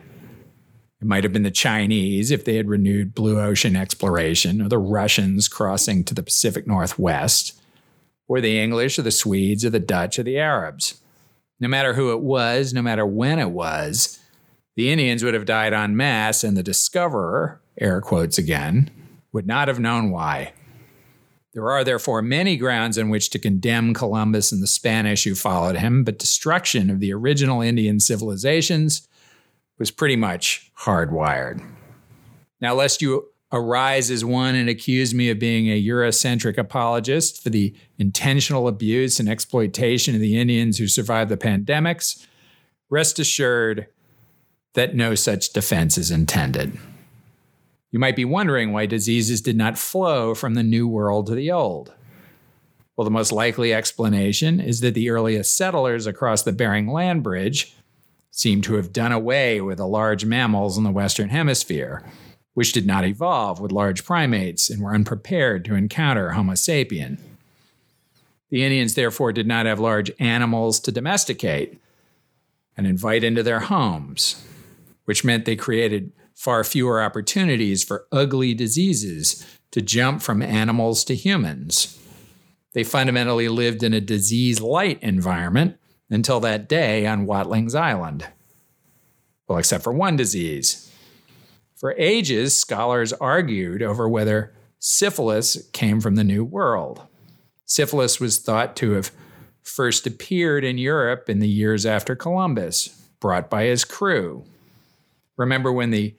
It 1.00 1.08
might 1.08 1.24
have 1.24 1.32
been 1.32 1.42
the 1.42 1.50
Chinese 1.50 2.30
if 2.30 2.44
they 2.44 2.56
had 2.56 2.68
renewed 2.68 3.14
blue 3.14 3.40
ocean 3.40 3.74
exploration, 3.74 4.60
or 4.60 4.68
the 4.68 4.78
Russians 4.78 5.48
crossing 5.48 6.04
to 6.04 6.14
the 6.14 6.22
Pacific 6.22 6.66
Northwest, 6.66 7.58
or 8.28 8.42
the 8.42 8.60
English, 8.60 8.98
or 8.98 9.02
the 9.02 9.10
Swedes, 9.10 9.64
or 9.64 9.70
the 9.70 9.80
Dutch, 9.80 10.18
or 10.18 10.22
the 10.22 10.38
Arabs. 10.38 11.00
No 11.58 11.66
matter 11.66 11.94
who 11.94 12.12
it 12.12 12.20
was, 12.20 12.74
no 12.74 12.82
matter 12.82 13.06
when 13.06 13.38
it 13.38 13.50
was, 13.50 14.20
the 14.76 14.92
Indians 14.92 15.24
would 15.24 15.34
have 15.34 15.46
died 15.46 15.72
en 15.72 15.96
masse, 15.96 16.44
and 16.44 16.58
the 16.58 16.62
discoverer, 16.62 17.62
air 17.80 18.02
quotes 18.02 18.36
again, 18.36 18.90
would 19.32 19.46
not 19.46 19.66
have 19.66 19.80
known 19.80 20.10
why. 20.10 20.52
There 21.52 21.70
are 21.70 21.84
therefore 21.84 22.22
many 22.22 22.56
grounds 22.56 22.96
on 22.96 23.10
which 23.10 23.28
to 23.30 23.38
condemn 23.38 23.92
Columbus 23.92 24.52
and 24.52 24.62
the 24.62 24.66
Spanish 24.66 25.24
who 25.24 25.34
followed 25.34 25.76
him, 25.76 26.02
but 26.02 26.18
destruction 26.18 26.88
of 26.88 27.00
the 27.00 27.12
original 27.12 27.60
Indian 27.60 28.00
civilizations 28.00 29.06
was 29.78 29.90
pretty 29.90 30.16
much 30.16 30.70
hardwired. 30.80 31.62
Now, 32.60 32.74
lest 32.74 33.02
you 33.02 33.28
arise 33.52 34.10
as 34.10 34.24
one 34.24 34.54
and 34.54 34.68
accuse 34.68 35.12
me 35.12 35.28
of 35.28 35.38
being 35.38 35.68
a 35.68 35.82
Eurocentric 35.82 36.56
apologist 36.56 37.42
for 37.42 37.50
the 37.50 37.74
intentional 37.98 38.66
abuse 38.66 39.20
and 39.20 39.28
exploitation 39.28 40.14
of 40.14 40.22
the 40.22 40.40
Indians 40.40 40.78
who 40.78 40.88
survived 40.88 41.30
the 41.30 41.36
pandemics, 41.36 42.26
rest 42.88 43.18
assured 43.18 43.88
that 44.72 44.94
no 44.94 45.14
such 45.14 45.52
defense 45.52 45.98
is 45.98 46.10
intended. 46.10 46.78
You 47.92 47.98
might 47.98 48.16
be 48.16 48.24
wondering 48.24 48.72
why 48.72 48.86
diseases 48.86 49.42
did 49.42 49.56
not 49.56 49.78
flow 49.78 50.34
from 50.34 50.54
the 50.54 50.62
New 50.62 50.88
World 50.88 51.26
to 51.26 51.34
the 51.34 51.52
Old. 51.52 51.92
Well, 52.96 53.04
the 53.04 53.10
most 53.10 53.32
likely 53.32 53.72
explanation 53.72 54.60
is 54.60 54.80
that 54.80 54.94
the 54.94 55.10
earliest 55.10 55.54
settlers 55.56 56.06
across 56.06 56.42
the 56.42 56.52
Bering 56.52 56.88
Land 56.88 57.22
Bridge 57.22 57.74
seem 58.30 58.62
to 58.62 58.74
have 58.74 58.94
done 58.94 59.12
away 59.12 59.60
with 59.60 59.76
the 59.76 59.86
large 59.86 60.24
mammals 60.24 60.78
in 60.78 60.84
the 60.84 60.90
Western 60.90 61.28
Hemisphere, 61.28 62.02
which 62.54 62.72
did 62.72 62.86
not 62.86 63.04
evolve 63.04 63.60
with 63.60 63.72
large 63.72 64.04
primates 64.06 64.70
and 64.70 64.82
were 64.82 64.94
unprepared 64.94 65.62
to 65.66 65.74
encounter 65.74 66.30
Homo 66.30 66.54
sapien. 66.54 67.18
The 68.48 68.64
Indians, 68.64 68.94
therefore, 68.94 69.32
did 69.32 69.46
not 69.46 69.66
have 69.66 69.80
large 69.80 70.10
animals 70.18 70.80
to 70.80 70.92
domesticate 70.92 71.78
and 72.74 72.86
invite 72.86 73.22
into 73.22 73.42
their 73.42 73.60
homes, 73.60 74.46
which 75.04 75.24
meant 75.24 75.44
they 75.44 75.56
created 75.56 76.12
far 76.42 76.64
fewer 76.64 77.00
opportunities 77.00 77.84
for 77.84 78.08
ugly 78.10 78.52
diseases 78.52 79.46
to 79.70 79.80
jump 79.80 80.20
from 80.20 80.42
animals 80.42 81.04
to 81.04 81.14
humans. 81.14 81.96
They 82.72 82.82
fundamentally 82.82 83.48
lived 83.48 83.84
in 83.84 83.94
a 83.94 84.00
disease 84.00 84.60
light 84.60 85.00
environment 85.04 85.78
until 86.10 86.40
that 86.40 86.68
day 86.68 87.06
on 87.06 87.26
Watling's 87.26 87.76
Island. 87.76 88.26
Well, 89.46 89.58
except 89.58 89.84
for 89.84 89.92
one 89.92 90.16
disease. 90.16 90.90
For 91.76 91.94
ages, 91.96 92.58
scholars 92.58 93.12
argued 93.12 93.80
over 93.80 94.08
whether 94.08 94.52
syphilis 94.80 95.70
came 95.72 96.00
from 96.00 96.16
the 96.16 96.24
New 96.24 96.42
World. 96.42 97.02
Syphilis 97.66 98.18
was 98.18 98.38
thought 98.38 98.74
to 98.78 98.90
have 98.94 99.12
first 99.62 100.08
appeared 100.08 100.64
in 100.64 100.76
Europe 100.76 101.30
in 101.30 101.38
the 101.38 101.48
years 101.48 101.86
after 101.86 102.16
Columbus, 102.16 102.88
brought 103.20 103.48
by 103.48 103.66
his 103.66 103.84
crew. 103.84 104.44
Remember 105.36 105.72
when 105.72 105.90
the 105.90 106.16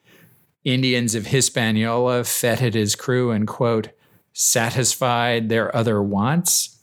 Indians 0.63 1.15
of 1.15 1.27
Hispaniola 1.27 2.23
feted 2.23 2.73
his 2.73 2.95
crew 2.95 3.31
and, 3.31 3.47
quote, 3.47 3.89
satisfied 4.31 5.49
their 5.49 5.75
other 5.75 6.01
wants? 6.01 6.77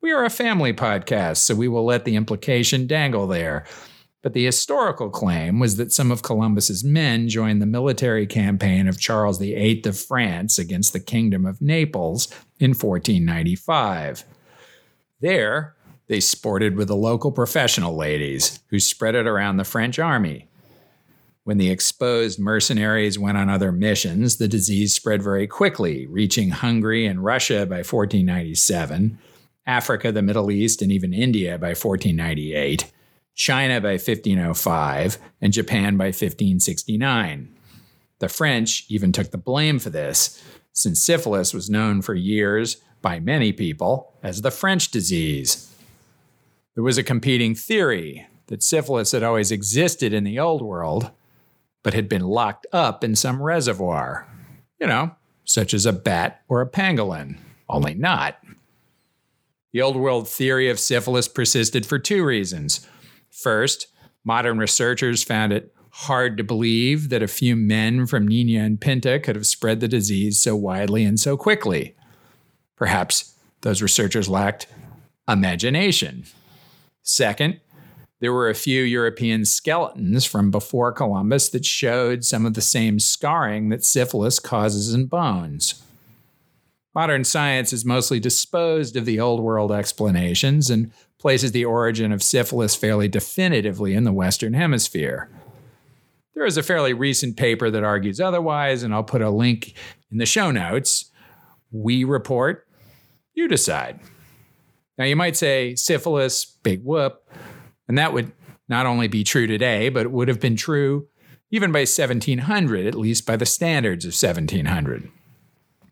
We 0.00 0.12
are 0.12 0.24
a 0.24 0.30
family 0.30 0.72
podcast, 0.72 1.38
so 1.38 1.54
we 1.54 1.68
will 1.68 1.84
let 1.84 2.04
the 2.04 2.16
implication 2.16 2.86
dangle 2.86 3.26
there. 3.26 3.66
But 4.22 4.34
the 4.34 4.44
historical 4.44 5.08
claim 5.08 5.58
was 5.58 5.76
that 5.76 5.92
some 5.92 6.10
of 6.10 6.22
Columbus's 6.22 6.84
men 6.84 7.28
joined 7.28 7.60
the 7.60 7.66
military 7.66 8.26
campaign 8.26 8.86
of 8.86 9.00
Charles 9.00 9.38
VIII 9.38 9.82
of 9.86 9.98
France 9.98 10.58
against 10.58 10.92
the 10.92 11.00
Kingdom 11.00 11.46
of 11.46 11.62
Naples 11.62 12.28
in 12.58 12.70
1495. 12.70 14.24
There, 15.20 15.74
they 16.06 16.20
sported 16.20 16.76
with 16.76 16.88
the 16.88 16.96
local 16.96 17.32
professional 17.32 17.96
ladies 17.96 18.60
who 18.68 18.78
spread 18.78 19.14
it 19.14 19.26
around 19.26 19.56
the 19.56 19.64
French 19.64 19.98
army. 19.98 20.49
When 21.44 21.56
the 21.56 21.70
exposed 21.70 22.38
mercenaries 22.38 23.18
went 23.18 23.38
on 23.38 23.48
other 23.48 23.72
missions, 23.72 24.36
the 24.36 24.48
disease 24.48 24.94
spread 24.94 25.22
very 25.22 25.46
quickly, 25.46 26.06
reaching 26.06 26.50
Hungary 26.50 27.06
and 27.06 27.24
Russia 27.24 27.64
by 27.64 27.78
1497, 27.78 29.18
Africa, 29.66 30.12
the 30.12 30.20
Middle 30.20 30.50
East, 30.50 30.82
and 30.82 30.92
even 30.92 31.14
India 31.14 31.52
by 31.58 31.68
1498, 31.68 32.92
China 33.34 33.80
by 33.80 33.92
1505, 33.92 35.18
and 35.40 35.52
Japan 35.52 35.96
by 35.96 36.06
1569. 36.06 37.56
The 38.18 38.28
French 38.28 38.84
even 38.90 39.10
took 39.10 39.30
the 39.30 39.38
blame 39.38 39.78
for 39.78 39.88
this, 39.88 40.42
since 40.74 41.02
syphilis 41.02 41.54
was 41.54 41.70
known 41.70 42.02
for 42.02 42.14
years 42.14 42.76
by 43.00 43.18
many 43.18 43.50
people 43.52 44.12
as 44.22 44.42
the 44.42 44.50
French 44.50 44.90
disease. 44.90 45.74
There 46.74 46.84
was 46.84 46.98
a 46.98 47.02
competing 47.02 47.54
theory 47.54 48.26
that 48.48 48.62
syphilis 48.62 49.12
had 49.12 49.22
always 49.22 49.50
existed 49.50 50.12
in 50.12 50.24
the 50.24 50.38
Old 50.38 50.60
World 50.60 51.10
but 51.82 51.94
had 51.94 52.08
been 52.08 52.22
locked 52.22 52.66
up 52.72 53.02
in 53.02 53.16
some 53.16 53.42
reservoir, 53.42 54.28
you 54.80 54.86
know, 54.86 55.14
such 55.44 55.74
as 55.74 55.86
a 55.86 55.92
bat 55.92 56.42
or 56.48 56.60
a 56.60 56.68
pangolin, 56.68 57.38
only 57.68 57.94
not. 57.94 58.38
The 59.72 59.82
old 59.82 59.96
world 59.96 60.28
theory 60.28 60.68
of 60.68 60.80
syphilis 60.80 61.28
persisted 61.28 61.86
for 61.86 61.98
two 61.98 62.24
reasons. 62.24 62.86
First, 63.30 63.86
modern 64.24 64.58
researchers 64.58 65.22
found 65.22 65.52
it 65.52 65.74
hard 65.92 66.36
to 66.36 66.44
believe 66.44 67.08
that 67.08 67.22
a 67.22 67.28
few 67.28 67.56
men 67.56 68.06
from 68.06 68.26
Nina 68.26 68.64
and 68.64 68.80
Pinta 68.80 69.18
could 69.20 69.36
have 69.36 69.46
spread 69.46 69.80
the 69.80 69.88
disease 69.88 70.40
so 70.40 70.56
widely 70.56 71.04
and 71.04 71.18
so 71.18 71.36
quickly. 71.36 71.94
Perhaps 72.76 73.34
those 73.62 73.82
researchers 73.82 74.28
lacked 74.28 74.66
imagination. 75.28 76.24
Second, 77.02 77.60
there 78.20 78.32
were 78.32 78.50
a 78.50 78.54
few 78.54 78.82
European 78.82 79.44
skeletons 79.44 80.24
from 80.24 80.50
before 80.50 80.92
Columbus 80.92 81.48
that 81.50 81.64
showed 81.64 82.24
some 82.24 82.44
of 82.44 82.54
the 82.54 82.60
same 82.60 83.00
scarring 83.00 83.70
that 83.70 83.84
syphilis 83.84 84.38
causes 84.38 84.92
in 84.92 85.06
bones. 85.06 85.82
Modern 86.94 87.24
science 87.24 87.70
has 87.70 87.84
mostly 87.84 88.20
disposed 88.20 88.96
of 88.96 89.06
the 89.06 89.18
old 89.18 89.40
world 89.40 89.72
explanations 89.72 90.68
and 90.68 90.92
places 91.18 91.52
the 91.52 91.64
origin 91.64 92.12
of 92.12 92.22
syphilis 92.22 92.74
fairly 92.74 93.08
definitively 93.08 93.94
in 93.94 94.04
the 94.04 94.12
Western 94.12 94.54
Hemisphere. 94.54 95.30
There 96.34 96.46
is 96.46 96.56
a 96.56 96.62
fairly 96.62 96.92
recent 96.92 97.36
paper 97.36 97.70
that 97.70 97.84
argues 97.84 98.20
otherwise, 98.20 98.82
and 98.82 98.92
I'll 98.92 99.04
put 99.04 99.22
a 99.22 99.30
link 99.30 99.74
in 100.10 100.18
the 100.18 100.26
show 100.26 100.50
notes. 100.50 101.10
We 101.70 102.04
report, 102.04 102.66
you 103.34 103.48
decide. 103.48 104.00
Now, 104.98 105.04
you 105.04 105.16
might 105.16 105.36
say 105.36 105.74
syphilis, 105.76 106.44
big 106.44 106.82
whoop. 106.82 107.22
And 107.90 107.98
that 107.98 108.12
would 108.12 108.30
not 108.68 108.86
only 108.86 109.08
be 109.08 109.24
true 109.24 109.48
today, 109.48 109.88
but 109.88 110.06
it 110.06 110.12
would 110.12 110.28
have 110.28 110.38
been 110.38 110.54
true 110.54 111.08
even 111.50 111.72
by 111.72 111.80
1700, 111.80 112.86
at 112.86 112.94
least 112.94 113.26
by 113.26 113.34
the 113.34 113.44
standards 113.44 114.04
of 114.04 114.10
1700. 114.10 115.10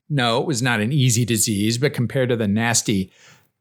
No, 0.09 0.41
it 0.41 0.47
was 0.47 0.63
not 0.63 0.79
an 0.79 0.93
easy 0.93 1.25
disease, 1.25 1.77
but 1.77 1.93
compared 1.93 2.29
to 2.29 2.37
the 2.37 2.47
nasty 2.47 3.11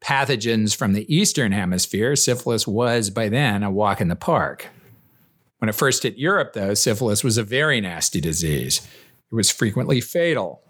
pathogens 0.00 0.76
from 0.76 0.92
the 0.92 1.12
Eastern 1.12 1.50
Hemisphere, 1.50 2.14
syphilis 2.14 2.64
was 2.64 3.10
by 3.10 3.28
then 3.28 3.64
a 3.64 3.72
walk 3.72 4.00
in 4.00 4.06
the 4.06 4.14
park. 4.14 4.68
When 5.58 5.68
it 5.68 5.74
first 5.74 6.04
hit 6.04 6.16
Europe, 6.16 6.52
though, 6.52 6.74
syphilis 6.74 7.24
was 7.24 7.38
a 7.38 7.42
very 7.42 7.80
nasty 7.80 8.20
disease. 8.20 8.86
It 9.32 9.34
was 9.34 9.50
frequently 9.50 10.00
fatal. 10.00 10.62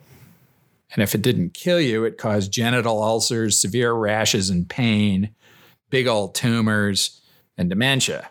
And 0.94 1.02
if 1.02 1.14
it 1.14 1.20
didn't 1.20 1.52
kill 1.52 1.83
you, 1.83 2.04
it 2.04 2.16
caused 2.16 2.50
genital 2.50 3.02
ulcers, 3.02 3.61
severe 3.61 3.92
rashes 3.92 4.48
and 4.48 4.66
pain, 4.66 5.35
big 5.90 6.07
old 6.07 6.35
tumors, 6.35 7.17
and 7.59 7.68
dementia. 7.68 8.31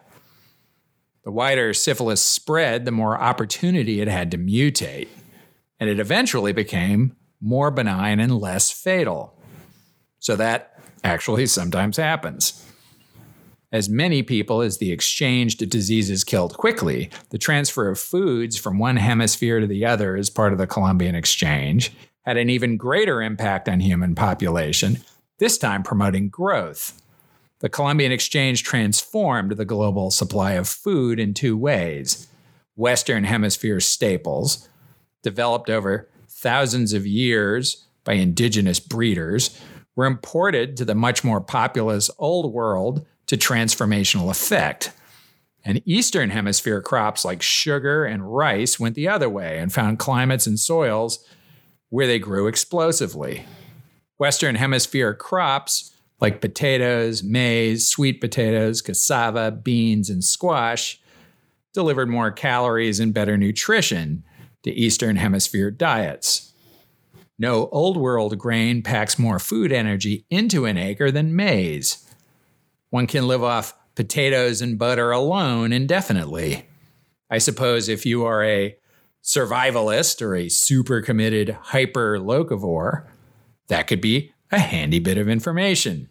The 1.24 1.32
wider 1.32 1.74
syphilis 1.74 2.24
spread, 2.24 2.86
the 2.86 2.92
more 2.92 3.20
opportunity 3.20 4.02
it 4.02 4.08
had 4.08 4.32
to 4.32 4.38
mutate, 4.38 5.10
and 5.80 5.90
it 5.90 6.00
eventually 6.00 6.54
became 6.54 7.16
more 7.42 7.70
benign 7.70 8.20
and 8.20 8.40
less 8.40 8.72
fatal. 8.72 9.38
So 10.20 10.36
that 10.38 10.80
actually 11.04 11.46
sometimes 11.48 11.98
happens. 11.98 12.63
As 13.72 13.90
many 13.90 14.24
people 14.24 14.62
as 14.62 14.78
the 14.78 14.94
exchange 14.94 15.58
to 15.58 15.66
diseases 15.66 16.24
killed 16.24 16.58
quickly, 16.58 17.10
the 17.32 17.38
transfer 17.38 17.90
of 17.90 18.00
foods 18.00 18.58
from 18.58 18.80
one 18.80 18.96
hemisphere 18.96 19.60
to 19.60 19.68
the 19.68 19.86
other 19.86 20.16
as 20.16 20.30
part 20.30 20.54
of 20.54 20.58
the 20.58 20.68
Columbian 20.68 21.16
exchange 21.16 21.92
had 22.24 22.38
an 22.38 22.50
even 22.50 22.78
greater 22.78 23.22
impact 23.22 23.68
on 23.68 23.82
human 23.82 24.16
population, 24.16 25.00
this 25.40 25.58
time 25.58 25.84
promoting 25.84 26.30
growth. 26.30 27.02
The 27.60 27.70
Columbian 27.70 28.12
Exchange 28.12 28.63
transformed 28.63 29.54
the 29.54 29.65
global 29.65 30.12
supply 30.12 30.54
of 30.54 30.67
food 30.67 31.20
in 31.20 31.34
two 31.34 31.58
ways. 31.58 32.28
Western 32.76 33.24
Hemisphere 33.24 33.80
staples, 33.80 34.70
developed 35.24 35.70
over 35.70 36.08
thousands 36.30 36.93
of 36.93 37.08
years 37.08 37.88
by 38.04 38.13
indigenous 38.13 38.80
breeders, 38.80 39.60
were 39.96 40.06
imported 40.06 40.78
to 40.78 40.86
the 40.86 40.93
much 40.93 41.24
more 41.24 41.41
populous 41.41 42.12
Old 42.20 42.54
World 42.54 43.06
to 43.26 43.36
transformational 43.36 44.30
effect. 44.30 44.91
And 45.65 45.82
Eastern 45.86 46.30
Hemisphere 46.30 46.82
crops 46.82 47.26
like 47.26 47.41
sugar 47.41 48.06
and 48.06 48.34
rice 48.34 48.80
went 48.80 48.96
the 48.96 49.08
other 49.08 49.28
way 49.28 49.58
and 49.58 49.74
found 49.74 49.98
climates 49.98 50.46
and 50.46 50.60
soils 50.60 51.26
where 51.89 52.08
they 52.08 52.20
grew 52.20 52.46
explosively. 52.48 53.46
Western 54.20 54.56
Hemisphere 54.56 55.15
crops 55.15 55.96
like 56.19 56.41
potatoes, 56.41 57.23
maize, 57.23 57.88
sweet 57.88 58.19
potatoes, 58.19 58.82
cassava, 58.82 59.51
beans, 59.51 60.10
and 60.10 60.23
squash, 60.23 60.99
delivered 61.73 62.10
more 62.10 62.32
calories 62.32 62.99
and 62.99 63.13
better 63.13 63.38
nutrition 63.38 64.23
to 64.63 64.71
Eastern 64.71 65.15
Hemisphere 65.15 65.69
diets. 65.69 66.53
No 67.39 67.69
Old 67.71 67.97
World 67.97 68.38
grain 68.39 68.82
packs 68.82 69.19
more 69.19 69.38
food 69.38 69.71
energy 69.71 70.25
into 70.30 70.65
an 70.65 70.77
acre 70.77 71.12
than 71.12 71.36
maize. 71.36 72.03
One 72.89 73.06
can 73.06 73.27
live 73.27 73.43
off 73.43 73.77
potatoes 73.95 74.62
and 74.62 74.80
butter 74.80 75.12
alone 75.12 75.71
indefinitely. 75.71 76.67
I 77.30 77.38
suppose 77.38 77.89
if 77.89 78.06
you 78.06 78.25
are 78.25 78.43
a 78.43 78.75
survivalist 79.23 80.21
or 80.21 80.36
a 80.36 80.49
super 80.49 81.01
committed 81.01 81.49
hyper 81.49 82.17
locavore, 82.17 83.06
that 83.67 83.86
could 83.86 84.01
be 84.01 84.32
a 84.51 84.60
handy 84.60 84.99
bit 84.99 85.17
of 85.17 85.27
information. 85.27 86.10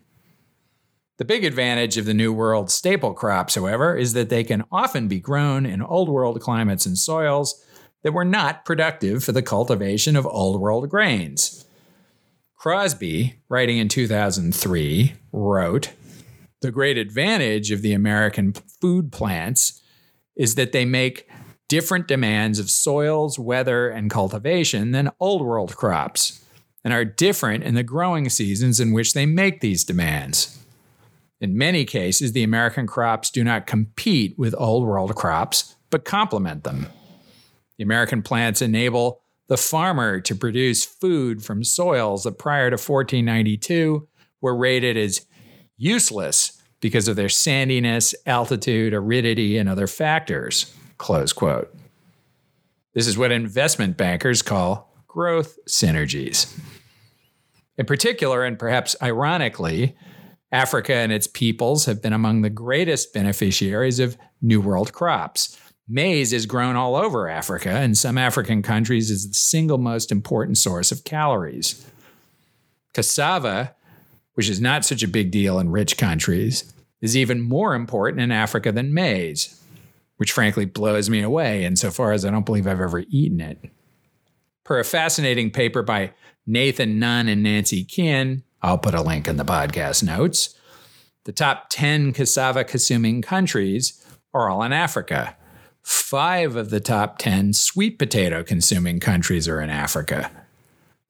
The 1.18 1.24
big 1.24 1.44
advantage 1.44 1.96
of 1.96 2.04
the 2.04 2.12
New 2.12 2.32
World 2.32 2.70
staple 2.70 3.14
crops, 3.14 3.54
however, 3.54 3.96
is 3.96 4.12
that 4.12 4.28
they 4.28 4.44
can 4.44 4.64
often 4.70 5.08
be 5.08 5.18
grown 5.18 5.64
in 5.64 5.80
Old 5.80 6.10
World 6.10 6.40
climates 6.40 6.84
and 6.84 6.98
soils 6.98 7.64
that 8.02 8.12
were 8.12 8.24
not 8.24 8.64
productive 8.64 9.24
for 9.24 9.32
the 9.32 9.42
cultivation 9.42 10.14
of 10.14 10.26
Old 10.26 10.60
World 10.60 10.88
grains. 10.90 11.64
Crosby, 12.54 13.40
writing 13.48 13.78
in 13.78 13.88
2003, 13.88 15.14
wrote 15.32 15.92
The 16.60 16.70
great 16.70 16.98
advantage 16.98 17.70
of 17.70 17.80
the 17.80 17.94
American 17.94 18.52
food 18.52 19.10
plants 19.10 19.80
is 20.36 20.54
that 20.56 20.72
they 20.72 20.84
make 20.84 21.28
different 21.68 22.06
demands 22.06 22.58
of 22.58 22.70
soils, 22.70 23.38
weather, 23.38 23.88
and 23.88 24.10
cultivation 24.10 24.90
than 24.90 25.10
old 25.18 25.44
world 25.44 25.76
crops, 25.76 26.44
and 26.86 26.94
are 26.94 27.04
different 27.04 27.64
in 27.64 27.74
the 27.74 27.82
growing 27.82 28.28
seasons 28.28 28.78
in 28.78 28.92
which 28.92 29.12
they 29.12 29.26
make 29.26 29.60
these 29.60 29.82
demands. 29.82 30.64
In 31.40 31.58
many 31.58 31.84
cases, 31.84 32.30
the 32.30 32.44
American 32.44 32.86
crops 32.86 33.28
do 33.28 33.42
not 33.42 33.66
compete 33.66 34.38
with 34.38 34.54
old 34.56 34.86
world 34.86 35.12
crops, 35.16 35.74
but 35.90 36.04
complement 36.04 36.62
them. 36.62 36.86
The 37.76 37.82
American 37.82 38.22
plants 38.22 38.62
enable 38.62 39.20
the 39.48 39.56
farmer 39.56 40.20
to 40.20 40.36
produce 40.36 40.84
food 40.84 41.42
from 41.42 41.64
soils 41.64 42.22
that 42.22 42.38
prior 42.38 42.70
to 42.70 42.74
1492 42.74 44.06
were 44.40 44.56
rated 44.56 44.96
as 44.96 45.26
useless 45.76 46.62
because 46.78 47.08
of 47.08 47.16
their 47.16 47.26
sandiness, 47.26 48.14
altitude, 48.26 48.94
aridity, 48.94 49.58
and 49.58 49.68
other 49.68 49.88
factors. 49.88 50.72
Close 50.98 51.32
quote. 51.32 51.74
This 52.94 53.08
is 53.08 53.18
what 53.18 53.32
investment 53.32 53.96
bankers 53.96 54.40
call 54.40 54.95
growth 55.16 55.58
synergies. 55.66 56.54
In 57.78 57.86
particular, 57.86 58.44
and 58.44 58.58
perhaps 58.58 58.94
ironically, 59.02 59.96
Africa 60.52 60.94
and 60.94 61.10
its 61.10 61.26
peoples 61.26 61.86
have 61.86 62.02
been 62.02 62.12
among 62.12 62.42
the 62.42 62.50
greatest 62.50 63.14
beneficiaries 63.14 63.98
of 63.98 64.18
New 64.42 64.60
World 64.60 64.92
crops. 64.92 65.58
Maize 65.88 66.34
is 66.34 66.44
grown 66.44 66.76
all 66.76 66.96
over 66.96 67.30
Africa, 67.30 67.70
and 67.70 67.96
some 67.96 68.18
African 68.18 68.60
countries 68.60 69.10
is 69.10 69.26
the 69.28 69.34
single 69.34 69.78
most 69.78 70.12
important 70.12 70.58
source 70.58 70.92
of 70.92 71.04
calories. 71.04 71.86
Cassava, 72.92 73.74
which 74.34 74.50
is 74.50 74.60
not 74.60 74.84
such 74.84 75.02
a 75.02 75.08
big 75.08 75.30
deal 75.30 75.58
in 75.58 75.70
rich 75.70 75.96
countries, 75.96 76.74
is 77.00 77.16
even 77.16 77.40
more 77.40 77.74
important 77.74 78.20
in 78.20 78.30
Africa 78.30 78.70
than 78.70 78.92
maize 78.92 79.62
which 80.16 80.32
frankly 80.32 80.64
blows 80.64 81.10
me 81.10 81.22
away 81.22 81.64
insofar 81.64 82.12
as 82.12 82.24
I 82.24 82.30
don't 82.30 82.46
believe 82.46 82.66
I've 82.66 82.80
ever 82.80 83.04
eaten 83.10 83.40
it. 83.40 83.58
Per 84.66 84.80
a 84.80 84.84
fascinating 84.84 85.52
paper 85.52 85.80
by 85.80 86.10
Nathan 86.44 86.98
Nunn 86.98 87.28
and 87.28 87.40
Nancy 87.40 87.84
Qian, 87.84 88.42
I'll 88.62 88.78
put 88.78 88.94
a 88.94 89.00
link 89.00 89.28
in 89.28 89.36
the 89.36 89.44
podcast 89.44 90.02
notes, 90.02 90.58
the 91.22 91.30
top 91.30 91.66
10 91.70 92.12
cassava 92.12 92.64
consuming 92.64 93.22
countries 93.22 94.04
are 94.34 94.50
all 94.50 94.64
in 94.64 94.72
Africa. 94.72 95.36
Five 95.84 96.56
of 96.56 96.70
the 96.70 96.80
top 96.80 97.18
10 97.18 97.52
sweet 97.52 97.96
potato 97.96 98.42
consuming 98.42 98.98
countries 98.98 99.46
are 99.46 99.60
in 99.60 99.70
Africa. 99.70 100.32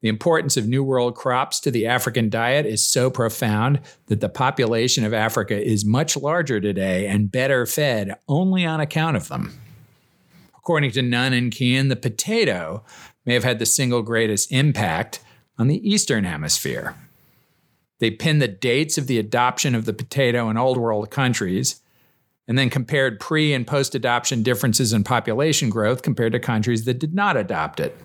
The 0.03 0.11
importance 0.11 0.59
of 0.59 0.69
New 0.69 0.85
World 0.85 1.15
crops 1.15 1.59
to 1.61 1.71
the 1.71 1.87
African 1.87 2.29
diet 2.29 2.67
is 2.67 2.87
so 2.87 3.09
profound 3.09 3.81
that 4.09 4.21
the 4.21 4.29
population 4.29 5.03
of 5.03 5.15
Africa 5.15 5.59
is 5.59 5.83
much 5.83 6.15
larger 6.15 6.61
today 6.61 7.07
and 7.07 7.33
better 7.33 7.65
fed 7.65 8.17
only 8.29 8.67
on 8.67 8.81
account 8.81 9.17
of 9.17 9.29
them. 9.29 9.59
According 10.59 10.91
to 10.91 11.01
Nunn 11.01 11.33
and 11.33 11.51
Qian, 11.51 11.89
the 11.89 11.97
potato 11.97 12.85
may 13.27 13.35
have 13.35 13.45
had 13.45 13.59
the 13.59 13.67
single 13.67 14.03
greatest 14.03 14.51
impact 14.51 15.21
on 15.59 15.69
the 15.69 15.89
Eastern 15.89 16.25
Hemisphere. 16.25 16.97
They 17.99 18.11
pinned 18.11 18.41
the 18.41 18.49
dates 18.49 18.97
of 18.97 19.07
the 19.07 19.19
adoption 19.19 19.75
of 19.75 19.85
the 19.85 19.93
potato 19.93 20.49
in 20.49 20.57
Old 20.57 20.79
World 20.79 21.11
countries 21.11 21.81
and 22.49 22.57
then 22.57 22.71
compared 22.71 23.19
pre 23.19 23.53
and 23.53 23.67
post 23.67 23.95
adoption 23.95 24.43
differences 24.43 24.93
in 24.93 25.03
population 25.05 25.69
growth 25.69 26.03
compared 26.03 26.33
to 26.33 26.39
countries 26.39 26.85
that 26.85 26.99
did 26.99 27.15
not 27.15 27.37
adopt 27.37 27.81
it. 27.81 27.97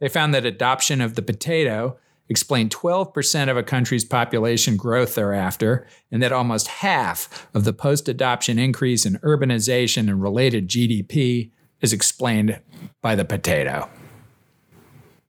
They 0.00 0.08
found 0.08 0.34
that 0.34 0.44
adoption 0.44 1.00
of 1.00 1.14
the 1.14 1.22
potato 1.22 1.96
explained 2.28 2.70
12% 2.70 3.48
of 3.48 3.56
a 3.56 3.62
country's 3.62 4.04
population 4.04 4.76
growth 4.76 5.14
thereafter, 5.14 5.86
and 6.10 6.22
that 6.22 6.32
almost 6.32 6.66
half 6.66 7.48
of 7.54 7.64
the 7.64 7.72
post 7.72 8.08
adoption 8.08 8.58
increase 8.58 9.06
in 9.06 9.14
urbanization 9.18 10.08
and 10.08 10.20
related 10.20 10.68
GDP 10.68 11.50
is 11.80 11.92
explained 11.92 12.60
by 13.00 13.14
the 13.14 13.24
potato. 13.24 13.88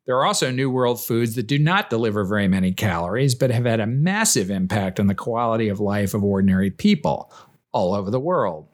There 0.07 0.15
are 0.15 0.25
also 0.25 0.51
New 0.51 0.69
World 0.71 1.03
foods 1.03 1.35
that 1.35 1.47
do 1.47 1.59
not 1.59 1.89
deliver 1.89 2.23
very 2.23 2.47
many 2.47 2.71
calories, 2.71 3.35
but 3.35 3.51
have 3.51 3.65
had 3.65 3.81
a 3.81 3.85
massive 3.85 4.49
impact 4.49 5.01
on 5.01 5.07
the 5.07 5.13
quality 5.13 5.67
of 5.67 5.81
life 5.81 6.13
of 6.13 6.23
ordinary 6.23 6.71
people 6.71 7.31
all 7.73 7.93
over 7.93 8.09
the 8.09 8.19
world. 8.19 8.69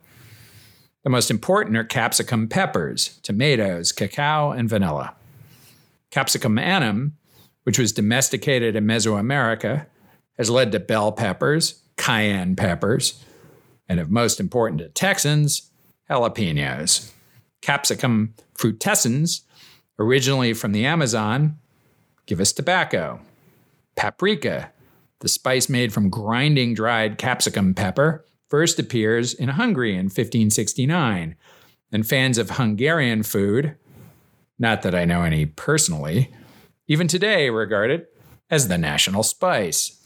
The 1.04 1.10
most 1.10 1.32
important 1.32 1.76
are 1.76 1.84
capsicum 1.84 2.48
peppers, 2.48 3.20
tomatoes, 3.24 3.92
cacao, 3.92 4.52
and 4.52 4.70
vanilla. 4.70 5.16
Capsicum 6.12 6.58
annuum, 6.58 7.14
which 7.64 7.80
was 7.80 7.92
domesticated 7.92 8.76
in 8.76 8.86
Mesoamerica, 8.86 9.88
has 10.38 10.52
led 10.52 10.72
to 10.72 10.80
bell 10.80 11.12
peppers, 11.12 11.82
cayenne 11.98 12.56
peppers, 12.56 13.26
and 13.90 14.00
of 14.00 14.12
most 14.12 14.40
important 14.40 14.80
to 14.82 14.90
Texans, 14.90 15.72
jalapenos. 16.08 17.12
Capsicum 17.62 18.36
frutescens, 18.56 19.42
originally 20.00 20.54
from 20.54 20.72
the 20.72 20.86
Amazon, 20.86 21.58
give 22.26 22.40
us 22.40 22.52
Tabasco. 22.52 23.20
Paprika, 23.96 24.72
the 25.20 25.28
spice 25.28 25.70
made 25.70 25.94
from 25.94 26.10
grinding 26.10 26.74
dried 26.74 27.18
capsicum 27.18 27.74
pepper, 27.74 28.26
first 28.50 28.80
appears 28.80 29.34
in 29.34 29.50
Hungary 29.50 29.92
in 29.92 30.06
1569, 30.06 31.36
and 31.92 32.08
fans 32.08 32.38
of 32.38 32.52
Hungarian 32.52 33.24
food 33.24 33.76
not 34.60 34.82
that 34.84 34.96
I 34.96 35.06
know 35.06 35.24
any 35.24 35.46
personally, 35.46 36.32
even 36.88 37.08
today 37.08 37.50
regard 37.50 37.92
it 37.92 38.16
as 38.50 38.68
the 38.68 38.78
national 38.78 39.24
spice. 39.24 40.00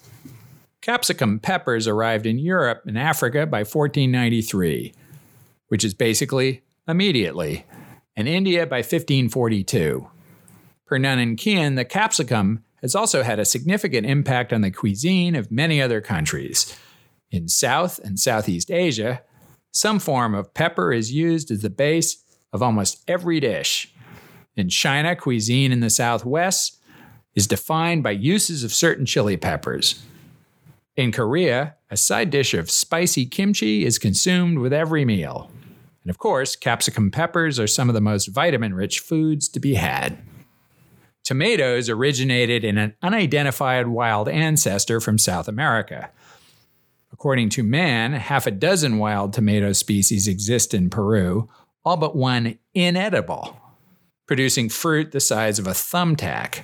Capsicum 0.81 1.39
peppers 1.39 1.87
arrived 1.87 2.25
in 2.25 2.39
Europe 2.39 2.83
and 2.85 2.97
Africa 2.97 3.45
by 3.45 3.59
1493, 3.59 4.93
which 5.67 5.83
is 5.83 5.93
basically 5.93 6.63
immediately, 6.87 7.65
and 8.17 8.27
India 8.27 8.67
by 8.67 8.79
1542. 8.79 10.09
Per 10.85 10.97
Nunn 10.97 11.19
and 11.19 11.37
Qian, 11.37 11.77
the 11.77 11.85
capsicum 11.85 12.65
has 12.81 12.93
also 12.93 13.23
had 13.23 13.39
a 13.39 13.45
significant 13.45 14.05
impact 14.05 14.51
on 14.51 14.59
the 14.59 14.71
cuisine 14.71 15.35
of 15.35 15.49
many 15.49 15.81
other 15.81 16.01
countries. 16.01 16.77
In 17.31 17.47
South 17.47 17.99
and 17.99 18.19
Southeast 18.19 18.69
Asia, 18.69 19.21
some 19.71 19.99
form 19.99 20.35
of 20.35 20.53
pepper 20.53 20.91
is 20.91 21.13
used 21.13 21.49
as 21.51 21.61
the 21.61 21.69
base 21.69 22.21
of 22.51 22.61
almost 22.61 23.01
every 23.07 23.39
dish, 23.39 23.93
in 24.57 24.69
China, 24.69 25.15
cuisine 25.15 25.71
in 25.71 25.81
the 25.81 25.89
Southwest 25.89 26.81
is 27.35 27.45
defined 27.45 28.01
by 28.01 28.11
uses 28.11 28.63
of 28.63 28.73
certain 28.73 29.05
chili 29.05 29.37
peppers. 29.37 30.03
In 30.95 31.11
Korea, 31.11 31.75
a 31.91 31.95
side 31.95 32.31
dish 32.31 32.55
of 32.55 32.71
spicy 32.71 33.27
kimchi 33.27 33.85
is 33.85 33.99
consumed 33.99 34.57
with 34.57 34.73
every 34.73 35.05
meal. 35.05 35.51
And 36.07 36.11
of 36.11 36.19
course, 36.19 36.55
capsicum 36.55 37.11
peppers 37.11 37.59
are 37.59 37.67
some 37.67 37.89
of 37.89 37.93
the 37.93 37.99
most 37.99 38.27
vitamin 38.27 38.73
rich 38.73 39.01
foods 39.01 39.49
to 39.49 39.59
be 39.59 39.73
had. 39.73 40.17
Tomatoes 41.25 41.89
originated 41.89 42.63
in 42.63 42.77
an 42.77 42.95
unidentified 43.01 43.87
wild 43.87 44.29
ancestor 44.29 45.01
from 45.01 45.17
South 45.17 45.49
America. 45.49 46.09
According 47.11 47.49
to 47.49 47.63
Mann, 47.63 48.13
half 48.13 48.47
a 48.47 48.51
dozen 48.51 48.99
wild 48.99 49.33
tomato 49.33 49.73
species 49.73 50.29
exist 50.29 50.73
in 50.73 50.89
Peru, 50.89 51.49
all 51.83 51.97
but 51.97 52.15
one 52.15 52.57
inedible 52.73 53.59
producing 54.27 54.69
fruit 54.69 55.11
the 55.11 55.19
size 55.19 55.59
of 55.59 55.67
a 55.67 55.71
thumbtack. 55.71 56.61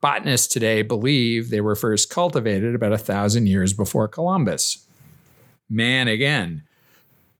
Botanists 0.00 0.46
today 0.46 0.80
believe 0.80 1.50
they 1.50 1.60
were 1.60 1.76
first 1.76 2.08
cultivated 2.08 2.74
about 2.74 2.94
a 2.94 2.96
thousand 2.96 3.48
years 3.48 3.74
before 3.74 4.08
Columbus. 4.08 4.86
Mann 5.68 6.08
again, 6.08 6.65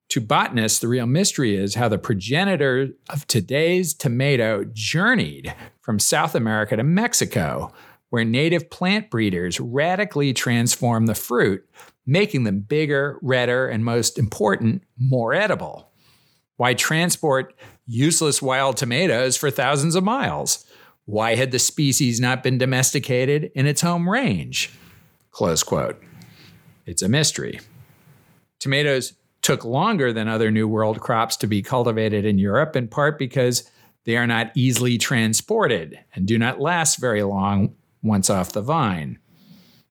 to 0.08 0.20
botanists, 0.20 0.78
the 0.78 0.88
real 0.88 1.06
mystery 1.06 1.56
is 1.56 1.74
how 1.74 1.88
the 1.88 1.98
progenitor 1.98 2.90
of 3.10 3.26
today's 3.26 3.92
tomato 3.92 4.64
journeyed 4.72 5.54
from 5.80 5.98
South 5.98 6.34
America 6.34 6.76
to 6.76 6.84
Mexico, 6.84 7.72
where 8.10 8.24
native 8.24 8.70
plant 8.70 9.10
breeders 9.10 9.58
radically 9.58 10.32
transformed 10.32 11.08
the 11.08 11.14
fruit, 11.14 11.68
making 12.06 12.44
them 12.44 12.60
bigger, 12.60 13.18
redder, 13.20 13.68
and 13.68 13.84
most 13.84 14.18
important, 14.18 14.82
more 14.96 15.34
edible. 15.34 15.90
Why 16.56 16.74
transport 16.74 17.54
useless 17.86 18.40
wild 18.40 18.76
tomatoes 18.76 19.36
for 19.36 19.50
thousands 19.50 19.96
of 19.96 20.04
miles? 20.04 20.64
Why 21.04 21.34
had 21.34 21.50
the 21.50 21.58
species 21.58 22.20
not 22.20 22.42
been 22.42 22.58
domesticated 22.58 23.50
in 23.54 23.66
its 23.66 23.80
home 23.80 24.08
range? 24.08 24.70
Close 25.30 25.62
quote. 25.62 26.00
It's 26.86 27.02
a 27.02 27.08
mystery. 27.08 27.60
Tomatoes 28.58 29.14
took 29.46 29.64
longer 29.64 30.12
than 30.12 30.26
other 30.26 30.50
New 30.50 30.66
World 30.66 30.98
crops 30.98 31.36
to 31.36 31.46
be 31.46 31.62
cultivated 31.62 32.24
in 32.24 32.36
Europe, 32.36 32.74
in 32.74 32.88
part 32.88 33.16
because 33.16 33.70
they 34.02 34.16
are 34.16 34.26
not 34.26 34.50
easily 34.56 34.98
transported 34.98 35.96
and 36.16 36.26
do 36.26 36.36
not 36.36 36.60
last 36.60 36.96
very 36.96 37.22
long 37.22 37.72
once 38.02 38.28
off 38.28 38.50
the 38.50 38.60
vine. 38.60 39.20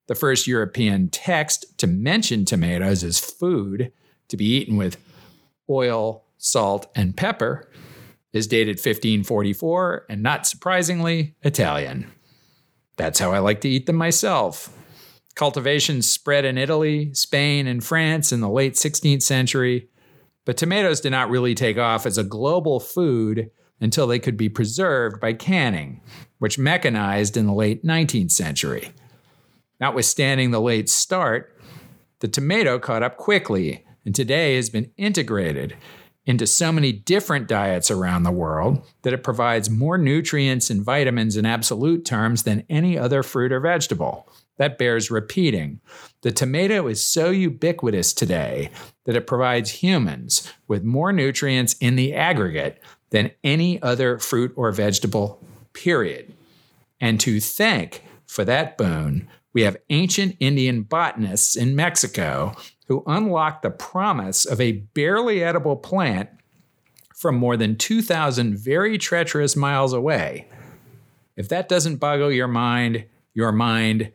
The 0.08 0.16
first 0.16 0.46
European 0.46 1.08
text 1.08 1.78
to 1.78 1.88
mention 1.88 2.44
tomatoes 2.44 3.02
as 3.02 3.18
food 3.18 3.94
to 4.28 4.36
be 4.36 4.44
eaten 4.44 4.76
with 4.76 4.98
oil, 5.70 6.26
salt, 6.38 6.92
and 6.94 7.16
pepper 7.16 7.72
is 8.34 8.48
dated 8.48 8.76
1544 8.76 10.08
and 10.10 10.22
not 10.22 10.46
surprisingly 10.46 11.34
Italian. 11.44 12.12
That's 12.98 13.20
how 13.20 13.32
I 13.32 13.40
like 13.40 13.62
to 13.62 13.70
eat 13.70 13.86
them 13.86 13.96
myself. 13.96 14.68
Cultivation 15.36 16.02
spread 16.02 16.46
in 16.46 16.58
Italy, 16.58 17.14
Spain, 17.14 17.68
and 17.68 17.84
France 17.84 18.32
in 18.32 18.40
the 18.40 18.50
late 18.50 18.74
16th 18.76 19.22
century, 19.22 19.90
But 20.46 20.58
tomatoes 20.58 21.02
did 21.02 21.10
not 21.10 21.30
really 21.30 21.56
take 21.56 21.78
off 21.78 22.06
as 22.06 22.18
a 22.18 22.24
global 22.24 22.80
food 22.80 23.50
until 23.82 24.08
they 24.08 24.20
could 24.20 24.38
be 24.38 24.48
preserved 24.48 25.20
by 25.20 25.34
canning, 25.34 26.02
which 26.40 26.60
mechanized 26.60 27.36
in 27.36 27.48
the 27.48 27.54
late 27.54 27.84
19th 27.84 28.32
century. 28.32 28.92
Notwithstanding 29.80 30.52
the 30.52 30.62
late 30.62 30.88
start, 30.88 31.58
the 32.20 32.28
tomato 32.28 32.80
caught 32.80 33.04
up 33.04 33.18
quickly 33.18 33.84
and 34.06 34.16
today 34.16 34.56
has 34.56 34.70
been 34.70 34.92
integrated 34.98 35.76
into 36.26 36.48
so 36.48 36.72
many 36.72 36.92
different 36.92 37.48
diets 37.48 37.92
around 37.92 38.24
the 38.24 38.32
world 38.32 38.86
that 39.02 39.14
it 39.14 39.24
provides 39.24 39.70
more 39.70 39.98
nutrients 39.98 40.70
and 40.70 40.84
vitamins 40.84 41.36
in 41.36 41.46
absolute 41.46 42.06
terms 42.06 42.44
than 42.44 42.66
any 42.70 42.98
other 42.98 43.22
fruit 43.22 43.52
or 43.52 43.60
vegetable. 43.60 44.28
That 44.58 44.78
bears 44.78 45.12
repeating. 45.12 45.82
The 46.22 46.32
tomato 46.32 46.88
is 46.88 47.04
so 47.04 47.30
ubiquitous 47.30 48.14
today 48.14 48.70
that 49.04 49.16
it 49.16 49.28
provides 49.28 49.70
humans 49.70 50.52
with 50.68 50.84
more 50.84 51.12
nutrients 51.12 51.74
in 51.80 51.96
the 51.96 52.14
aggregate 52.14 52.82
than 53.10 53.32
any 53.44 53.82
other 53.82 54.18
fruit 54.18 54.54
or 54.56 54.72
vegetable, 54.72 55.46
period. 55.74 56.34
And 57.00 57.20
to 57.20 57.40
thank 57.40 58.02
for 58.26 58.46
that 58.46 58.78
boon, 58.78 59.28
we 59.54 59.62
have 59.64 59.78
ancient 59.90 60.36
Indian 60.40 60.84
botanists 60.84 61.56
in 61.56 61.76
Mexico 61.76 62.56
who 62.88 63.04
unlocked 63.08 63.64
the 63.64 63.70
promise 63.70 64.46
of 64.46 64.62
a 64.62 64.74
barely 64.74 65.44
edible 65.44 65.76
plant 65.76 66.30
from 67.16 67.36
more 67.36 67.58
than 67.58 67.78
2,000 67.78 68.58
very 68.58 68.98
treacherous 68.98 69.56
miles 69.56 69.94
away. 69.94 70.48
If 71.38 71.50
that 71.50 71.70
doesn't 71.70 71.98
boggle 71.98 72.32
your 72.32 72.48
mind, 72.48 73.06
your 73.34 73.52
mind 73.52 74.12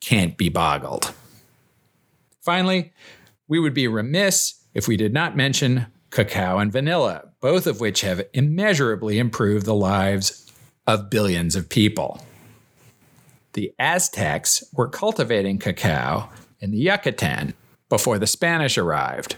can't 0.00 0.36
be 0.36 0.48
boggled. 0.48 1.12
Finally, 2.40 2.92
we 3.48 3.58
would 3.58 3.74
be 3.74 3.88
remiss 3.88 4.64
if 4.74 4.88
we 4.88 4.96
did 4.96 5.12
not 5.12 5.36
mention 5.36 5.86
cacao 6.10 6.58
and 6.58 6.72
vanilla, 6.72 7.30
both 7.40 7.66
of 7.66 7.80
which 7.80 8.00
have 8.00 8.22
immeasurably 8.32 9.18
improved 9.18 9.66
the 9.66 9.74
lives 9.74 10.50
of 10.86 11.10
billions 11.10 11.54
of 11.54 11.68
people. 11.68 12.24
The 13.52 13.72
Aztecs 13.78 14.64
were 14.72 14.88
cultivating 14.88 15.58
cacao 15.58 16.28
in 16.60 16.70
the 16.70 16.78
Yucatan 16.78 17.54
before 17.88 18.18
the 18.18 18.26
Spanish 18.26 18.78
arrived, 18.78 19.36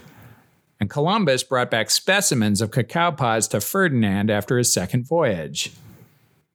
and 0.79 0.89
Columbus 0.89 1.43
brought 1.43 1.71
back 1.71 1.89
specimens 1.89 2.61
of 2.61 2.71
cacao 2.71 3.11
pods 3.11 3.47
to 3.49 3.61
Ferdinand 3.61 4.29
after 4.29 4.57
his 4.57 4.71
second 4.71 5.07
voyage. 5.07 5.71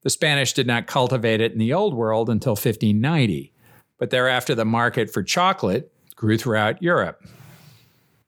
The 0.03 0.11
Spanish 0.11 0.53
did 0.53 0.67
not 0.67 0.87
cultivate 0.87 1.41
it 1.41 1.53
in 1.53 1.59
the 1.59 1.73
Old 1.73 1.95
World 1.95 2.31
until 2.31 2.53
1590, 2.53 3.53
but 3.99 4.11
thereafter 4.11 4.55
the 4.55 4.65
market 4.65 5.11
for 5.11 5.23
chocolate 5.23 5.93
grew 6.17 6.39
throughout 6.39 6.83
Europe. 6.83 7.23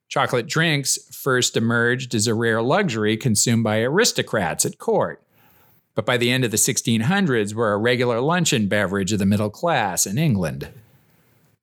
Chocolate 0.08 0.48
drinks 0.48 0.98
first 1.14 1.56
emerged 1.56 2.14
as 2.14 2.26
a 2.26 2.34
rare 2.34 2.60
luxury 2.62 3.16
consumed 3.16 3.62
by 3.62 3.80
aristocrats 3.80 4.66
at 4.66 4.78
court, 4.78 5.22
but 5.94 6.04
by 6.04 6.16
the 6.16 6.30
end 6.30 6.44
of 6.44 6.50
the 6.50 6.56
1600s 6.56 7.54
were 7.54 7.72
a 7.72 7.78
regular 7.78 8.20
luncheon 8.20 8.66
beverage 8.66 9.12
of 9.12 9.18
the 9.18 9.26
middle 9.26 9.50
class 9.50 10.06
in 10.06 10.18
England. 10.18 10.68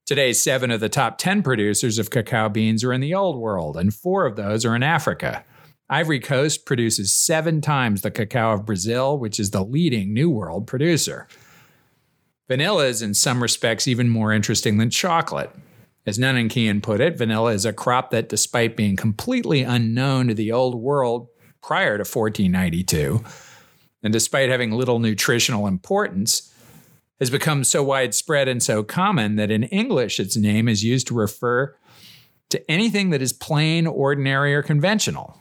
Today, 0.05 0.31
seven 0.31 0.71
of 0.71 0.79
the 0.79 0.87
top 0.87 1.17
10 1.17 1.43
producers 1.43 1.99
of 1.99 2.09
cacao 2.09 2.47
beans 2.47 2.81
are 2.85 2.93
in 2.93 3.01
the 3.01 3.13
Old 3.13 3.37
World, 3.37 3.75
and 3.75 3.93
four 3.93 4.25
of 4.25 4.37
those 4.37 4.63
are 4.63 4.73
in 4.73 4.83
Africa. 4.83 5.43
Ivory 5.89 6.21
Coast 6.21 6.65
produces 6.65 7.13
seven 7.13 7.59
times 7.59 8.01
the 8.01 8.11
cacao 8.11 8.53
of 8.53 8.65
Brazil, 8.65 9.17
which 9.17 9.37
is 9.37 9.51
the 9.51 9.63
leading 9.63 10.13
New 10.13 10.29
World 10.29 10.67
producer. 10.67 11.27
Vanilla 12.47 12.85
is, 12.85 13.01
in 13.01 13.13
some 13.13 13.41
respects, 13.41 13.87
even 13.87 14.07
more 14.07 14.31
interesting 14.31 14.77
than 14.77 14.89
chocolate. 14.89 15.51
As 16.05 16.17
Nunn 16.17 16.37
and 16.37 16.49
Qian 16.49 16.81
put 16.81 17.01
it, 17.01 17.17
vanilla 17.17 17.51
is 17.51 17.65
a 17.65 17.73
crop 17.73 18.11
that, 18.11 18.29
despite 18.29 18.77
being 18.77 18.95
completely 18.95 19.63
unknown 19.63 20.29
to 20.29 20.33
the 20.33 20.53
Old 20.53 20.75
World 20.75 21.27
prior 21.61 21.97
to 21.97 22.03
1492, 22.03 23.21
and 24.01 24.13
despite 24.13 24.49
having 24.49 24.71
little 24.71 24.99
nutritional 24.99 25.67
importance, 25.67 26.53
has 27.19 27.29
become 27.29 27.65
so 27.65 27.83
widespread 27.83 28.47
and 28.47 28.63
so 28.63 28.83
common 28.83 29.35
that 29.35 29.51
in 29.51 29.63
English 29.63 30.19
its 30.19 30.37
name 30.37 30.69
is 30.69 30.83
used 30.83 31.07
to 31.07 31.13
refer 31.13 31.75
to 32.49 32.71
anything 32.71 33.09
that 33.09 33.21
is 33.21 33.33
plain, 33.33 33.85
ordinary, 33.85 34.55
or 34.55 34.63
conventional. 34.63 35.37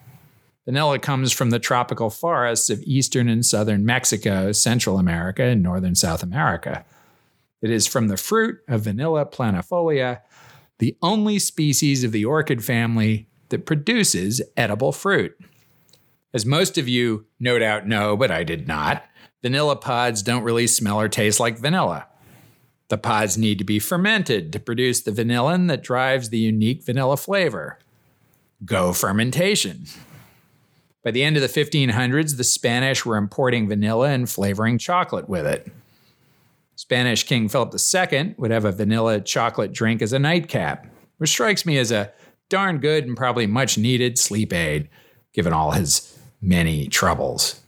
Vanilla 0.65 0.99
comes 0.99 1.31
from 1.31 1.51
the 1.51 1.61
tropical 1.61 2.11
forests 2.11 2.71
of 2.71 2.83
eastern 2.83 3.29
and 3.29 3.47
southern 3.47 3.87
Mexico, 3.87 4.51
Central 4.51 4.99
America, 4.99 5.45
and 5.45 5.63
northern 5.63 5.95
South 5.95 6.25
America. 6.25 6.85
It 7.63 7.71
is 7.71 7.87
from 7.87 8.09
the 8.09 8.17
fruit 8.17 8.59
of 8.69 8.83
Vanilla 8.83 9.27
planifolia, 9.27 10.21
the 10.79 10.97
only 11.03 11.39
species 11.39 12.05
of 12.05 12.13
the 12.13 12.25
orchid 12.25 12.65
family 12.65 13.29
that 13.49 13.67
produces 13.67 14.43
edible 14.57 14.93
fruit. 14.93 15.37
As 16.35 16.45
most 16.45 16.77
of 16.77 16.89
you 16.89 17.27
no 17.41 17.59
doubt 17.59 17.87
know, 17.87 18.17
but 18.17 18.31
I 18.31 18.45
did 18.45 18.69
not, 18.69 19.05
vanilla 19.43 19.77
pods 19.77 20.23
don't 20.23 20.43
really 20.43 20.67
smell 20.67 21.01
or 21.01 21.09
taste 21.09 21.41
like 21.41 21.59
vanilla. 21.59 22.07
The 22.89 22.99
pods 22.99 23.39
need 23.39 23.59
to 23.59 23.65
be 23.65 23.79
fermented 23.79 24.53
to 24.53 24.61
produce 24.61 25.01
the 25.01 25.11
vanillin 25.11 25.69
that 25.69 25.83
drives 25.83 26.29
the 26.29 26.39
unique 26.39 26.85
vanilla 26.85 27.17
flavor. 27.17 27.79
Go 28.65 28.93
fermentation. 28.93 29.87
By 31.03 31.11
the 31.11 31.23
end 31.23 31.37
of 31.37 31.43
the 31.43 31.49
1500s, 31.49 32.37
the 32.37 32.45
Spanish 32.45 33.05
were 33.05 33.17
importing 33.17 33.69
vanilla 33.69 34.11
and 34.11 34.29
flavoring 34.29 34.79
chocolate 34.79 35.29
with 35.29 35.47
it. 35.47 35.69
Spanish 36.77 37.25
King 37.25 37.49
Philip 37.49 37.75
II 37.75 38.35
would 38.37 38.51
have 38.51 38.67
a 38.67 38.73
vanilla 38.73 39.21
chocolate 39.21 39.73
drink 39.73 40.03
as 40.03 40.13
a 40.13 40.19
nightcap, 40.19 40.87
which 41.17 41.31
strikes 41.31 41.65
me 41.67 41.79
as 41.79 41.91
a 41.91 42.13
darn 42.49 42.79
good 42.79 43.07
and 43.07 43.17
probably 43.17 43.47
much 43.47 43.77
needed 43.79 44.19
sleep 44.19 44.53
aid, 44.53 44.89
given 45.33 45.53
all 45.53 45.73
his 45.73 46.19
many 46.41 46.87
troubles. 46.87 47.61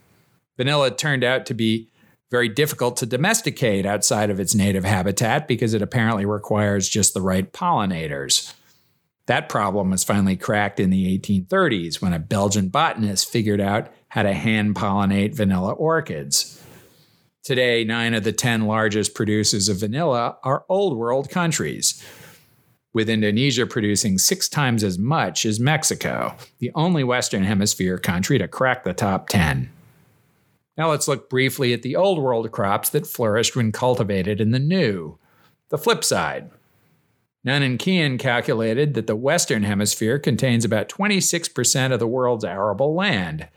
Vanilla 0.57 0.91
turned 0.91 1.23
out 1.23 1.45
to 1.47 1.53
be 1.53 1.89
very 2.29 2.47
difficult 2.47 2.97
to 2.97 3.07
domesticate 3.07 3.85
outside 3.85 4.29
of 4.29 4.39
its 4.39 4.53
native 4.53 4.83
habitat 4.83 5.47
because 5.47 5.73
it 5.73 5.81
apparently 5.81 6.25
requires 6.25 6.87
just 6.87 7.15
the 7.15 7.21
right 7.21 7.51
pollinators. 7.51 8.53
That 9.25 9.49
problem 9.49 9.89
was 9.89 10.03
finally 10.03 10.35
cracked 10.35 10.79
in 10.79 10.91
the 10.91 11.17
1830s 11.17 12.01
when 12.01 12.13
a 12.13 12.19
Belgian 12.19 12.69
botanist 12.69 13.29
figured 13.29 13.61
out 13.61 13.91
how 14.09 14.23
to 14.23 14.33
hand 14.33 14.75
pollinate 14.75 15.35
vanilla 15.35 15.71
orchids. 15.71 16.63
Today, 17.43 17.83
nine 17.83 18.13
of 18.13 18.23
the 18.23 18.33
10 18.33 18.65
largest 18.65 19.15
producers 19.15 19.69
of 19.69 19.77
vanilla 19.77 20.37
are 20.43 20.65
old 20.69 20.97
world 20.97 21.29
countries 21.29 22.03
with 22.93 23.09
Indonesia 23.09 23.65
producing 23.65 24.17
six 24.17 24.49
times 24.49 24.83
as 24.83 24.97
much 24.97 25.45
as 25.45 25.59
Mexico, 25.59 26.35
the 26.59 26.71
only 26.75 27.03
Western 27.03 27.43
Hemisphere 27.43 27.97
country 27.97 28.37
to 28.37 28.47
crack 28.47 28.83
the 28.83 28.93
top 28.93 29.29
10. 29.29 29.69
Now 30.77 30.89
let's 30.89 31.07
look 31.07 31.29
briefly 31.29 31.73
at 31.73 31.81
the 31.81 31.95
Old 31.95 32.19
World 32.19 32.51
crops 32.51 32.89
that 32.89 33.07
flourished 33.07 33.55
when 33.55 33.71
cultivated 33.71 34.41
in 34.41 34.51
the 34.51 34.59
New. 34.59 35.17
The 35.69 35.77
flip 35.77 36.03
side. 36.03 36.49
Nunn 37.43 37.63
and 37.63 37.79
Qian 37.79 38.19
calculated 38.19 38.95
that 38.95 39.07
the 39.07 39.15
Western 39.15 39.63
Hemisphere 39.63 40.19
contains 40.19 40.65
about 40.65 40.89
26% 40.89 41.93
of 41.93 41.99
the 41.99 42.07
world's 42.07 42.43
arable 42.43 42.93
land, 42.95 43.47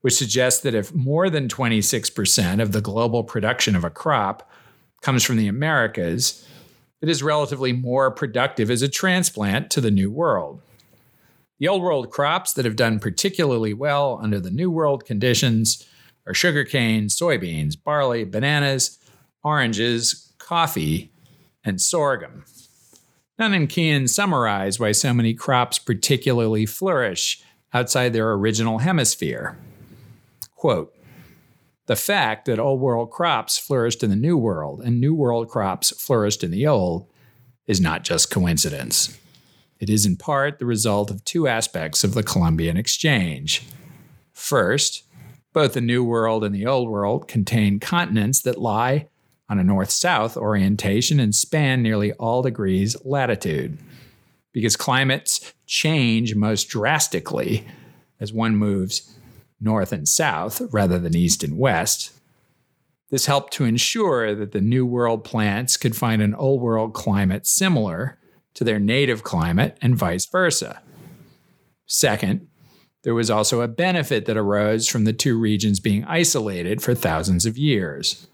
which 0.00 0.14
suggests 0.14 0.60
that 0.62 0.74
if 0.74 0.94
more 0.94 1.28
than 1.28 1.48
26% 1.48 2.62
of 2.62 2.72
the 2.72 2.80
global 2.80 3.24
production 3.24 3.76
of 3.76 3.84
a 3.84 3.90
crop 3.90 4.50
comes 5.02 5.22
from 5.24 5.36
the 5.36 5.48
Americas, 5.48 6.46
it 7.00 7.08
is 7.08 7.22
relatively 7.22 7.72
more 7.72 8.10
productive 8.10 8.70
as 8.70 8.82
a 8.82 8.88
transplant 8.88 9.70
to 9.70 9.80
the 9.80 9.90
New 9.90 10.10
World. 10.10 10.60
The 11.58 11.68
Old 11.68 11.82
World 11.82 12.10
crops 12.10 12.52
that 12.54 12.64
have 12.64 12.76
done 12.76 12.98
particularly 12.98 13.74
well 13.74 14.18
under 14.22 14.40
the 14.40 14.50
New 14.50 14.70
World 14.70 15.04
conditions 15.04 15.86
are 16.26 16.34
sugarcane, 16.34 17.06
soybeans, 17.06 17.76
barley, 17.82 18.24
bananas, 18.24 18.98
oranges, 19.42 20.32
coffee, 20.38 21.12
and 21.64 21.80
sorghum. 21.80 22.44
Nunn 23.38 23.54
and 23.54 23.68
Qian 23.68 24.08
summarize 24.08 24.78
why 24.78 24.92
so 24.92 25.14
many 25.14 25.32
crops 25.32 25.78
particularly 25.78 26.66
flourish 26.66 27.42
outside 27.72 28.12
their 28.12 28.32
original 28.32 28.78
hemisphere. 28.78 29.56
Quote, 30.60 30.94
the 31.86 31.96
fact 31.96 32.44
that 32.44 32.58
Old 32.58 32.80
World 32.80 33.10
crops 33.10 33.56
flourished 33.56 34.02
in 34.02 34.10
the 34.10 34.14
New 34.14 34.36
World 34.36 34.82
and 34.82 35.00
New 35.00 35.14
World 35.14 35.48
crops 35.48 35.88
flourished 35.98 36.44
in 36.44 36.50
the 36.50 36.66
Old 36.66 37.10
is 37.66 37.80
not 37.80 38.04
just 38.04 38.30
coincidence. 38.30 39.18
It 39.78 39.88
is 39.88 40.04
in 40.04 40.18
part 40.18 40.58
the 40.58 40.66
result 40.66 41.10
of 41.10 41.24
two 41.24 41.48
aspects 41.48 42.04
of 42.04 42.12
the 42.12 42.22
Columbian 42.22 42.76
Exchange. 42.76 43.66
First, 44.34 45.04
both 45.54 45.72
the 45.72 45.80
New 45.80 46.04
World 46.04 46.44
and 46.44 46.54
the 46.54 46.66
Old 46.66 46.90
World 46.90 47.26
contain 47.26 47.80
continents 47.80 48.42
that 48.42 48.60
lie 48.60 49.08
on 49.48 49.58
a 49.58 49.64
north 49.64 49.90
south 49.90 50.36
orientation 50.36 51.18
and 51.18 51.34
span 51.34 51.82
nearly 51.82 52.12
all 52.12 52.42
degrees 52.42 52.98
latitude. 53.02 53.78
Because 54.52 54.76
climates 54.76 55.54
change 55.64 56.34
most 56.34 56.68
drastically 56.68 57.66
as 58.20 58.30
one 58.30 58.56
moves 58.56 59.16
north 59.60 59.92
and 59.92 60.08
south 60.08 60.62
rather 60.72 60.98
than 60.98 61.16
east 61.16 61.44
and 61.44 61.58
west. 61.58 62.12
This 63.10 63.26
helped 63.26 63.52
to 63.54 63.64
ensure 63.64 64.34
that 64.34 64.52
the 64.52 64.60
New 64.60 64.86
World 64.86 65.24
plants 65.24 65.76
could 65.76 65.96
find 65.96 66.22
an 66.22 66.34
Old 66.34 66.60
World 66.60 66.94
climate 66.94 67.46
similar 67.46 68.18
to 68.54 68.64
their 68.64 68.78
native 68.78 69.22
climate 69.22 69.76
and 69.82 69.96
vice 69.96 70.26
versa. 70.26 70.80
Second, 71.86 72.46
there 73.02 73.14
was 73.14 73.30
also 73.30 73.62
a 73.62 73.68
benefit 73.68 74.26
that 74.26 74.36
arose 74.36 74.86
from 74.86 75.04
the 75.04 75.12
two 75.12 75.38
regions 75.38 75.80
being 75.80 76.04
isolated 76.04 76.82
for 76.82 76.94
thousands 76.94 77.46
of 77.46 77.58
years. 77.58 78.26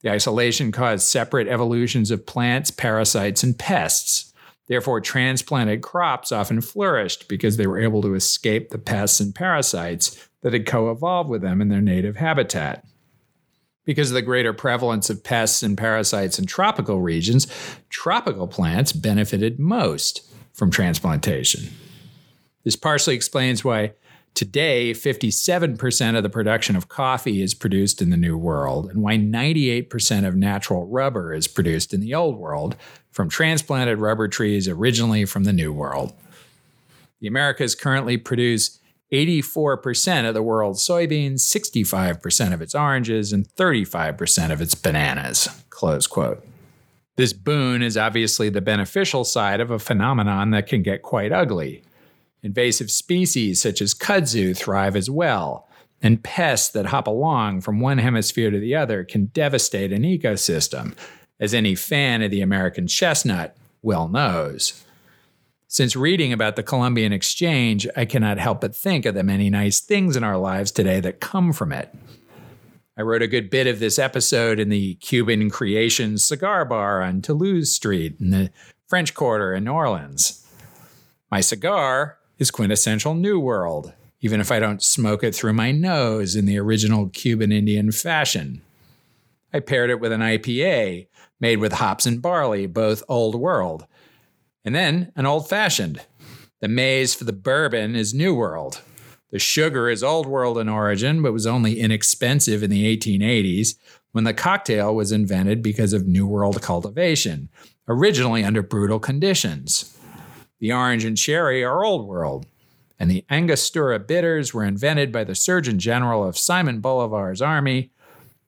The 0.00 0.10
isolation 0.10 0.70
caused 0.70 1.06
separate 1.06 1.48
evolutions 1.48 2.10
of 2.10 2.26
plants, 2.26 2.70
parasites, 2.70 3.42
and 3.42 3.58
pests. 3.58 4.33
Therefore, 4.66 5.00
transplanted 5.00 5.82
crops 5.82 6.32
often 6.32 6.60
flourished 6.60 7.28
because 7.28 7.56
they 7.56 7.66
were 7.66 7.80
able 7.80 8.00
to 8.02 8.14
escape 8.14 8.70
the 8.70 8.78
pests 8.78 9.20
and 9.20 9.34
parasites 9.34 10.28
that 10.40 10.52
had 10.52 10.66
co 10.66 10.90
evolved 10.90 11.28
with 11.28 11.42
them 11.42 11.60
in 11.60 11.68
their 11.68 11.82
native 11.82 12.16
habitat. 12.16 12.84
Because 13.84 14.10
of 14.10 14.14
the 14.14 14.22
greater 14.22 14.54
prevalence 14.54 15.10
of 15.10 15.22
pests 15.22 15.62
and 15.62 15.76
parasites 15.76 16.38
in 16.38 16.46
tropical 16.46 17.02
regions, 17.02 17.46
tropical 17.90 18.48
plants 18.48 18.92
benefited 18.92 19.58
most 19.58 20.30
from 20.54 20.70
transplantation. 20.70 21.74
This 22.64 22.76
partially 22.76 23.14
explains 23.14 23.62
why 23.62 23.92
today 24.34 24.92
57% 24.92 26.16
of 26.16 26.22
the 26.22 26.28
production 26.28 26.76
of 26.76 26.88
coffee 26.88 27.40
is 27.40 27.54
produced 27.54 28.02
in 28.02 28.10
the 28.10 28.16
New 28.16 28.36
World, 28.36 28.90
and 28.90 29.02
why 29.02 29.16
98% 29.16 30.26
of 30.26 30.34
natural 30.34 30.86
rubber 30.86 31.32
is 31.32 31.48
produced 31.48 31.94
in 31.94 32.00
the 32.00 32.14
Old 32.14 32.36
World 32.36 32.76
from 33.10 33.28
transplanted 33.28 33.98
rubber 33.98 34.28
trees 34.28 34.68
originally 34.68 35.24
from 35.24 35.44
the 35.44 35.52
New 35.52 35.72
World. 35.72 36.12
The 37.20 37.28
Americas 37.28 37.74
currently 37.74 38.16
produce 38.16 38.80
84% 39.12 40.28
of 40.28 40.34
the 40.34 40.42
world's 40.42 40.86
soybeans, 40.86 41.40
65% 41.40 42.52
of 42.52 42.60
its 42.60 42.74
oranges, 42.74 43.32
and 43.32 43.48
35% 43.48 44.50
of 44.50 44.60
its 44.60 44.74
bananas. 44.74 45.48
Close 45.70 46.06
quote. 46.06 46.44
This 47.16 47.32
boon 47.32 47.80
is 47.80 47.96
obviously 47.96 48.48
the 48.48 48.60
beneficial 48.60 49.22
side 49.22 49.60
of 49.60 49.70
a 49.70 49.78
phenomenon 49.78 50.50
that 50.50 50.66
can 50.66 50.82
get 50.82 51.02
quite 51.02 51.30
ugly. 51.30 51.82
Invasive 52.44 52.90
species 52.90 53.62
such 53.62 53.80
as 53.80 53.94
kudzu 53.94 54.54
thrive 54.54 54.96
as 54.96 55.08
well, 55.08 55.66
and 56.02 56.22
pests 56.22 56.68
that 56.72 56.84
hop 56.84 57.06
along 57.06 57.62
from 57.62 57.80
one 57.80 57.96
hemisphere 57.96 58.50
to 58.50 58.60
the 58.60 58.76
other 58.76 59.02
can 59.02 59.26
devastate 59.26 59.94
an 59.94 60.02
ecosystem, 60.02 60.94
as 61.40 61.54
any 61.54 61.74
fan 61.74 62.20
of 62.20 62.30
the 62.30 62.42
American 62.42 62.86
chestnut 62.86 63.56
well 63.80 64.08
knows. 64.08 64.84
Since 65.68 65.96
reading 65.96 66.34
about 66.34 66.56
the 66.56 66.62
Columbian 66.62 67.14
Exchange, 67.14 67.88
I 67.96 68.04
cannot 68.04 68.36
help 68.36 68.60
but 68.60 68.76
think 68.76 69.06
of 69.06 69.14
the 69.14 69.24
many 69.24 69.48
nice 69.48 69.80
things 69.80 70.14
in 70.14 70.22
our 70.22 70.36
lives 70.36 70.70
today 70.70 71.00
that 71.00 71.20
come 71.20 71.50
from 71.50 71.72
it. 71.72 71.94
I 72.98 73.02
wrote 73.02 73.22
a 73.22 73.26
good 73.26 73.48
bit 73.48 73.66
of 73.66 73.80
this 73.80 73.98
episode 73.98 74.60
in 74.60 74.68
the 74.68 74.96
Cuban 74.96 75.48
Creations 75.48 76.22
cigar 76.22 76.66
bar 76.66 77.00
on 77.00 77.22
Toulouse 77.22 77.72
Street 77.72 78.16
in 78.20 78.28
the 78.28 78.50
French 78.86 79.14
Quarter 79.14 79.54
in 79.54 79.64
New 79.64 79.72
Orleans. 79.72 80.46
My 81.30 81.40
cigar 81.40 82.18
is 82.38 82.50
quintessential 82.50 83.14
New 83.14 83.38
World, 83.38 83.92
even 84.20 84.40
if 84.40 84.50
I 84.50 84.58
don't 84.58 84.82
smoke 84.82 85.22
it 85.22 85.34
through 85.34 85.52
my 85.52 85.70
nose 85.70 86.34
in 86.34 86.46
the 86.46 86.58
original 86.58 87.08
Cuban 87.08 87.52
Indian 87.52 87.92
fashion. 87.92 88.62
I 89.52 89.60
paired 89.60 89.90
it 89.90 90.00
with 90.00 90.12
an 90.12 90.20
IPA 90.20 91.06
made 91.40 91.58
with 91.58 91.74
hops 91.74 92.06
and 92.06 92.22
barley, 92.22 92.66
both 92.66 93.02
Old 93.08 93.34
World, 93.34 93.86
and 94.64 94.74
then 94.74 95.12
an 95.14 95.26
old 95.26 95.48
fashioned. 95.48 96.00
The 96.60 96.68
maize 96.68 97.14
for 97.14 97.24
the 97.24 97.32
bourbon 97.32 97.94
is 97.94 98.14
New 98.14 98.34
World. 98.34 98.80
The 99.30 99.38
sugar 99.38 99.90
is 99.90 100.02
Old 100.02 100.26
World 100.26 100.58
in 100.58 100.68
origin, 100.68 101.20
but 101.22 101.32
was 101.32 101.46
only 101.46 101.78
inexpensive 101.78 102.62
in 102.62 102.70
the 102.70 102.96
1880s 102.96 103.74
when 104.12 104.24
the 104.24 104.32
cocktail 104.32 104.94
was 104.94 105.12
invented 105.12 105.62
because 105.62 105.92
of 105.92 106.06
New 106.06 106.26
World 106.26 106.62
cultivation, 106.62 107.48
originally 107.88 108.44
under 108.44 108.62
brutal 108.62 108.98
conditions. 108.98 109.93
The 110.60 110.72
orange 110.72 111.04
and 111.04 111.16
cherry 111.16 111.62
are 111.64 111.84
Old 111.84 112.06
World, 112.06 112.46
and 112.98 113.10
the 113.10 113.24
Angostura 113.28 113.98
bitters 113.98 114.54
were 114.54 114.64
invented 114.64 115.12
by 115.12 115.24
the 115.24 115.34
Surgeon 115.34 115.78
General 115.78 116.26
of 116.26 116.38
Simon 116.38 116.80
Bolivar's 116.80 117.42
army 117.42 117.90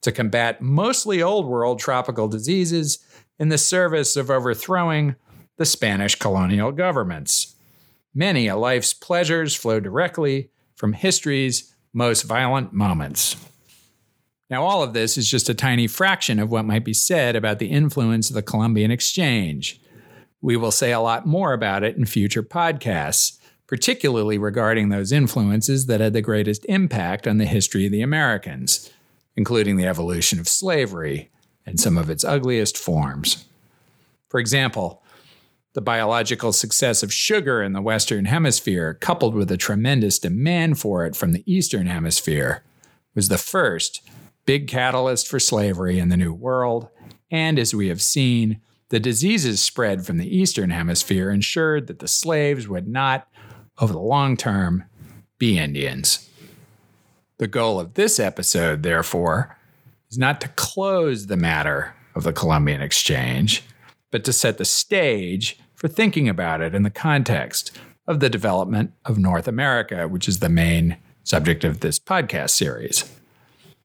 to 0.03 0.13
combat 0.13 0.63
mostly 0.63 1.23
Old 1.23 1.47
World 1.47 1.79
tropical 1.79 2.29
diseases 2.29 2.99
in 3.39 3.49
the 3.49 3.59
service 3.59 4.17
of 4.17 4.31
overthrowing 4.31 5.17
the 5.57 5.65
Spanish 5.65 6.15
colonial 6.15 6.73
governments. 6.73 7.57
Many 8.15 8.47
a 8.47 8.57
life's 8.57 8.95
pleasures 8.95 9.55
flow 9.55 9.81
directly 9.81 10.51
from 10.75 10.93
history's 10.93 11.75
most 11.93 12.23
violent 12.23 12.73
moments. 12.73 13.37
Now, 14.49 14.63
all 14.63 14.83
of 14.83 14.93
this 14.93 15.19
is 15.19 15.29
just 15.29 15.49
a 15.49 15.55
tiny 15.55 15.87
fraction 15.87 16.39
of 16.39 16.51
what 16.51 16.65
might 16.65 16.85
be 16.85 16.95
said 16.95 17.35
about 17.35 17.59
the 17.59 17.67
influence 17.67 18.31
of 18.31 18.35
the 18.35 18.43
Columbian 18.43 18.91
Exchange. 18.91 19.81
We 20.47 20.57
will 20.57 20.71
say 20.71 20.93
a 20.93 21.01
lot 21.01 21.27
more 21.27 21.53
about 21.53 21.83
it 21.83 21.97
in 21.97 22.07
future 22.07 22.45
podcasts, 22.45 23.37
particularly 23.67 24.39
regarding 24.39 24.91
those 24.91 25.11
influences 25.11 25.87
that 25.87 25.99
had 25.99 26.13
the 26.13 26.23
greatest 26.23 26.65
impact 26.67 27.27
on 27.27 27.39
the 27.39 27.47
history 27.47 27.85
of 27.85 27.91
the 27.91 28.01
Americans, 28.01 28.89
including 29.35 29.77
the 29.77 29.89
evolution 29.89 30.39
of 30.39 30.47
slavery 30.47 31.31
and 31.67 31.81
some 31.81 31.99
of 31.99 32.09
its 32.09 32.23
ugliest 32.23 32.79
forms. 32.79 33.45
For 34.29 34.39
example, 34.39 35.03
the 35.73 35.81
biological 35.81 36.53
success 36.53 37.03
of 37.03 37.13
sugar 37.13 37.61
in 37.61 37.73
the 37.73 37.83
Western 37.83 38.27
Hemisphere, 38.27 38.95
coupled 38.95 39.35
with 39.35 39.51
a 39.51 39.57
tremendous 39.57 40.21
demand 40.21 40.79
for 40.79 41.05
it 41.05 41.17
from 41.17 41.33
the 41.33 41.43
Eastern 41.45 41.89
Hemisphere, 41.89 42.63
was 43.17 43.29
the 43.29 43.37
first 43.37 44.01
big 44.45 44.69
catalyst 44.69 45.27
for 45.27 45.41
slavery 45.41 45.99
in 45.99 46.09
the 46.09 46.17
New 46.17 46.33
World. 46.33 46.87
And 47.33 47.59
as 47.59 47.75
we 47.75 47.89
have 47.89 48.01
seen, 48.01 48.61
the 48.89 49.01
diseases 49.01 49.63
spread 49.63 50.07
from 50.07 50.19
the 50.19 50.37
Eastern 50.37 50.71
Hemisphere 50.71 51.31
ensured 51.31 51.87
that 51.89 51.99
the 51.99 52.09
slaves 52.09 52.69
would 52.69 52.87
not, 52.87 53.29
over 53.81 53.93
the 53.93 53.99
long 53.99 54.37
term, 54.37 54.85
be 55.39 55.59
Indians. 55.59 56.31
The 57.39 57.49
goal 57.49 57.79
of 57.81 57.95
this 57.95 58.19
episode, 58.19 58.83
therefore, 58.83 59.57
is 60.11 60.17
not 60.17 60.41
to 60.41 60.49
close 60.49 61.27
the 61.27 61.37
matter 61.37 61.95
of 62.15 62.23
the 62.23 62.33
Columbian 62.33 62.81
Exchange, 62.81 63.63
but 64.11 64.25
to 64.25 64.33
set 64.33 64.57
the 64.57 64.65
stage 64.65 65.59
for 65.75 65.89
thinking 65.89 66.29
about 66.29 66.63
it 66.63 66.75
in 66.75 66.83
the 66.83 66.91
context 66.91 67.77
of 68.07 68.21
the 68.21 68.31
development 68.31 68.93
of 69.05 69.19
North 69.19 69.49
America, 69.49 70.09
which 70.09 70.29
is 70.29 70.39
the 70.39 70.49
main 70.49 70.97
subject 71.25 71.65
of 71.65 71.81
this 71.81 71.99
podcast 71.99 72.51
series. 72.51 73.13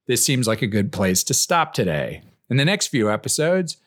This 0.07 0.23
seems 0.23 0.47
like 0.47 0.61
a 0.61 0.67
good 0.67 0.91
place 0.91 1.23
to 1.23 1.33
stop 1.33 1.73
today. 1.73 2.21
In 2.49 2.57
the 2.57 2.65
next 2.65 2.87
few 2.87 3.11
episodes, 3.11 3.77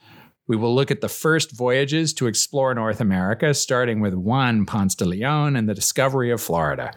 we 0.46 0.56
will 0.56 0.74
look 0.74 0.90
at 0.90 1.00
the 1.00 1.08
first 1.08 1.52
voyages 1.52 2.12
to 2.14 2.26
explore 2.26 2.74
North 2.74 3.00
America, 3.00 3.54
starting 3.54 4.00
with 4.00 4.14
Juan 4.14 4.66
Ponce 4.66 4.94
de 4.94 5.04
Leon 5.04 5.56
and 5.56 5.68
the 5.68 5.74
discovery 5.74 6.30
of 6.30 6.40
Florida. 6.40 6.92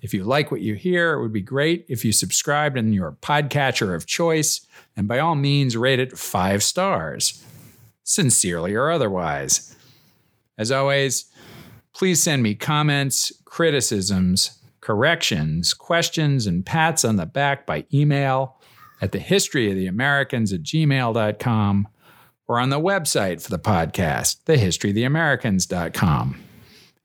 If 0.00 0.14
you 0.14 0.22
like 0.22 0.50
what 0.50 0.60
you 0.60 0.74
hear, 0.74 1.14
it 1.14 1.22
would 1.22 1.32
be 1.32 1.40
great 1.40 1.86
if 1.88 2.04
you 2.04 2.12
subscribed 2.12 2.78
in 2.78 2.92
your 2.92 3.12
podcatcher 3.20 3.94
of 3.94 4.06
choice, 4.06 4.66
and 4.96 5.08
by 5.08 5.18
all 5.18 5.34
means, 5.34 5.76
rate 5.76 5.98
it 5.98 6.16
five 6.16 6.62
stars, 6.62 7.44
sincerely 8.04 8.74
or 8.74 8.90
otherwise. 8.90 9.74
As 10.56 10.70
always, 10.70 11.24
please 11.92 12.22
send 12.22 12.42
me 12.42 12.54
comments, 12.54 13.32
criticisms, 13.44 14.58
corrections, 14.80 15.74
questions, 15.74 16.46
and 16.46 16.64
pats 16.64 17.04
on 17.04 17.16
the 17.16 17.26
back 17.26 17.66
by 17.66 17.84
email 17.92 18.60
at 19.02 19.10
the 19.10 19.18
history 19.18 19.68
of 19.70 19.76
the 19.76 19.88
Americans 19.88 20.52
at 20.52 20.62
gmail.com 20.62 21.88
or 22.48 22.60
on 22.60 22.70
the 22.70 22.80
website 22.80 23.42
for 23.42 23.50
the 23.50 23.58
podcast, 23.58 24.42
thehistoryoftheamericans.com. 24.44 26.40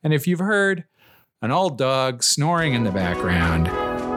And 0.03 0.13
if 0.13 0.27
you've 0.27 0.39
heard 0.39 0.85
an 1.41 1.51
old 1.51 1.77
dog 1.77 2.23
snoring 2.23 2.73
in 2.73 2.83
the 2.83 2.91
background, 2.91 3.67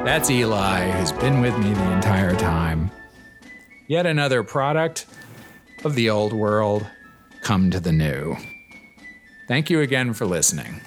that's 0.06 0.30
Eli, 0.30 0.90
who's 0.90 1.12
been 1.12 1.40
with 1.40 1.56
me 1.58 1.72
the 1.72 1.92
entire 1.92 2.37
time. 2.37 2.90
Yet 3.88 4.06
another 4.06 4.42
product 4.42 5.06
of 5.85 5.94
the 5.94 6.10
old 6.10 6.33
world 6.33 6.87
come 7.42 7.70
to 7.70 7.81
the 7.81 7.92
new. 7.92 8.37
Thank 9.48 9.68
you 9.70 9.81
again 9.81 10.14
for 10.14 10.27
listening. 10.27 10.81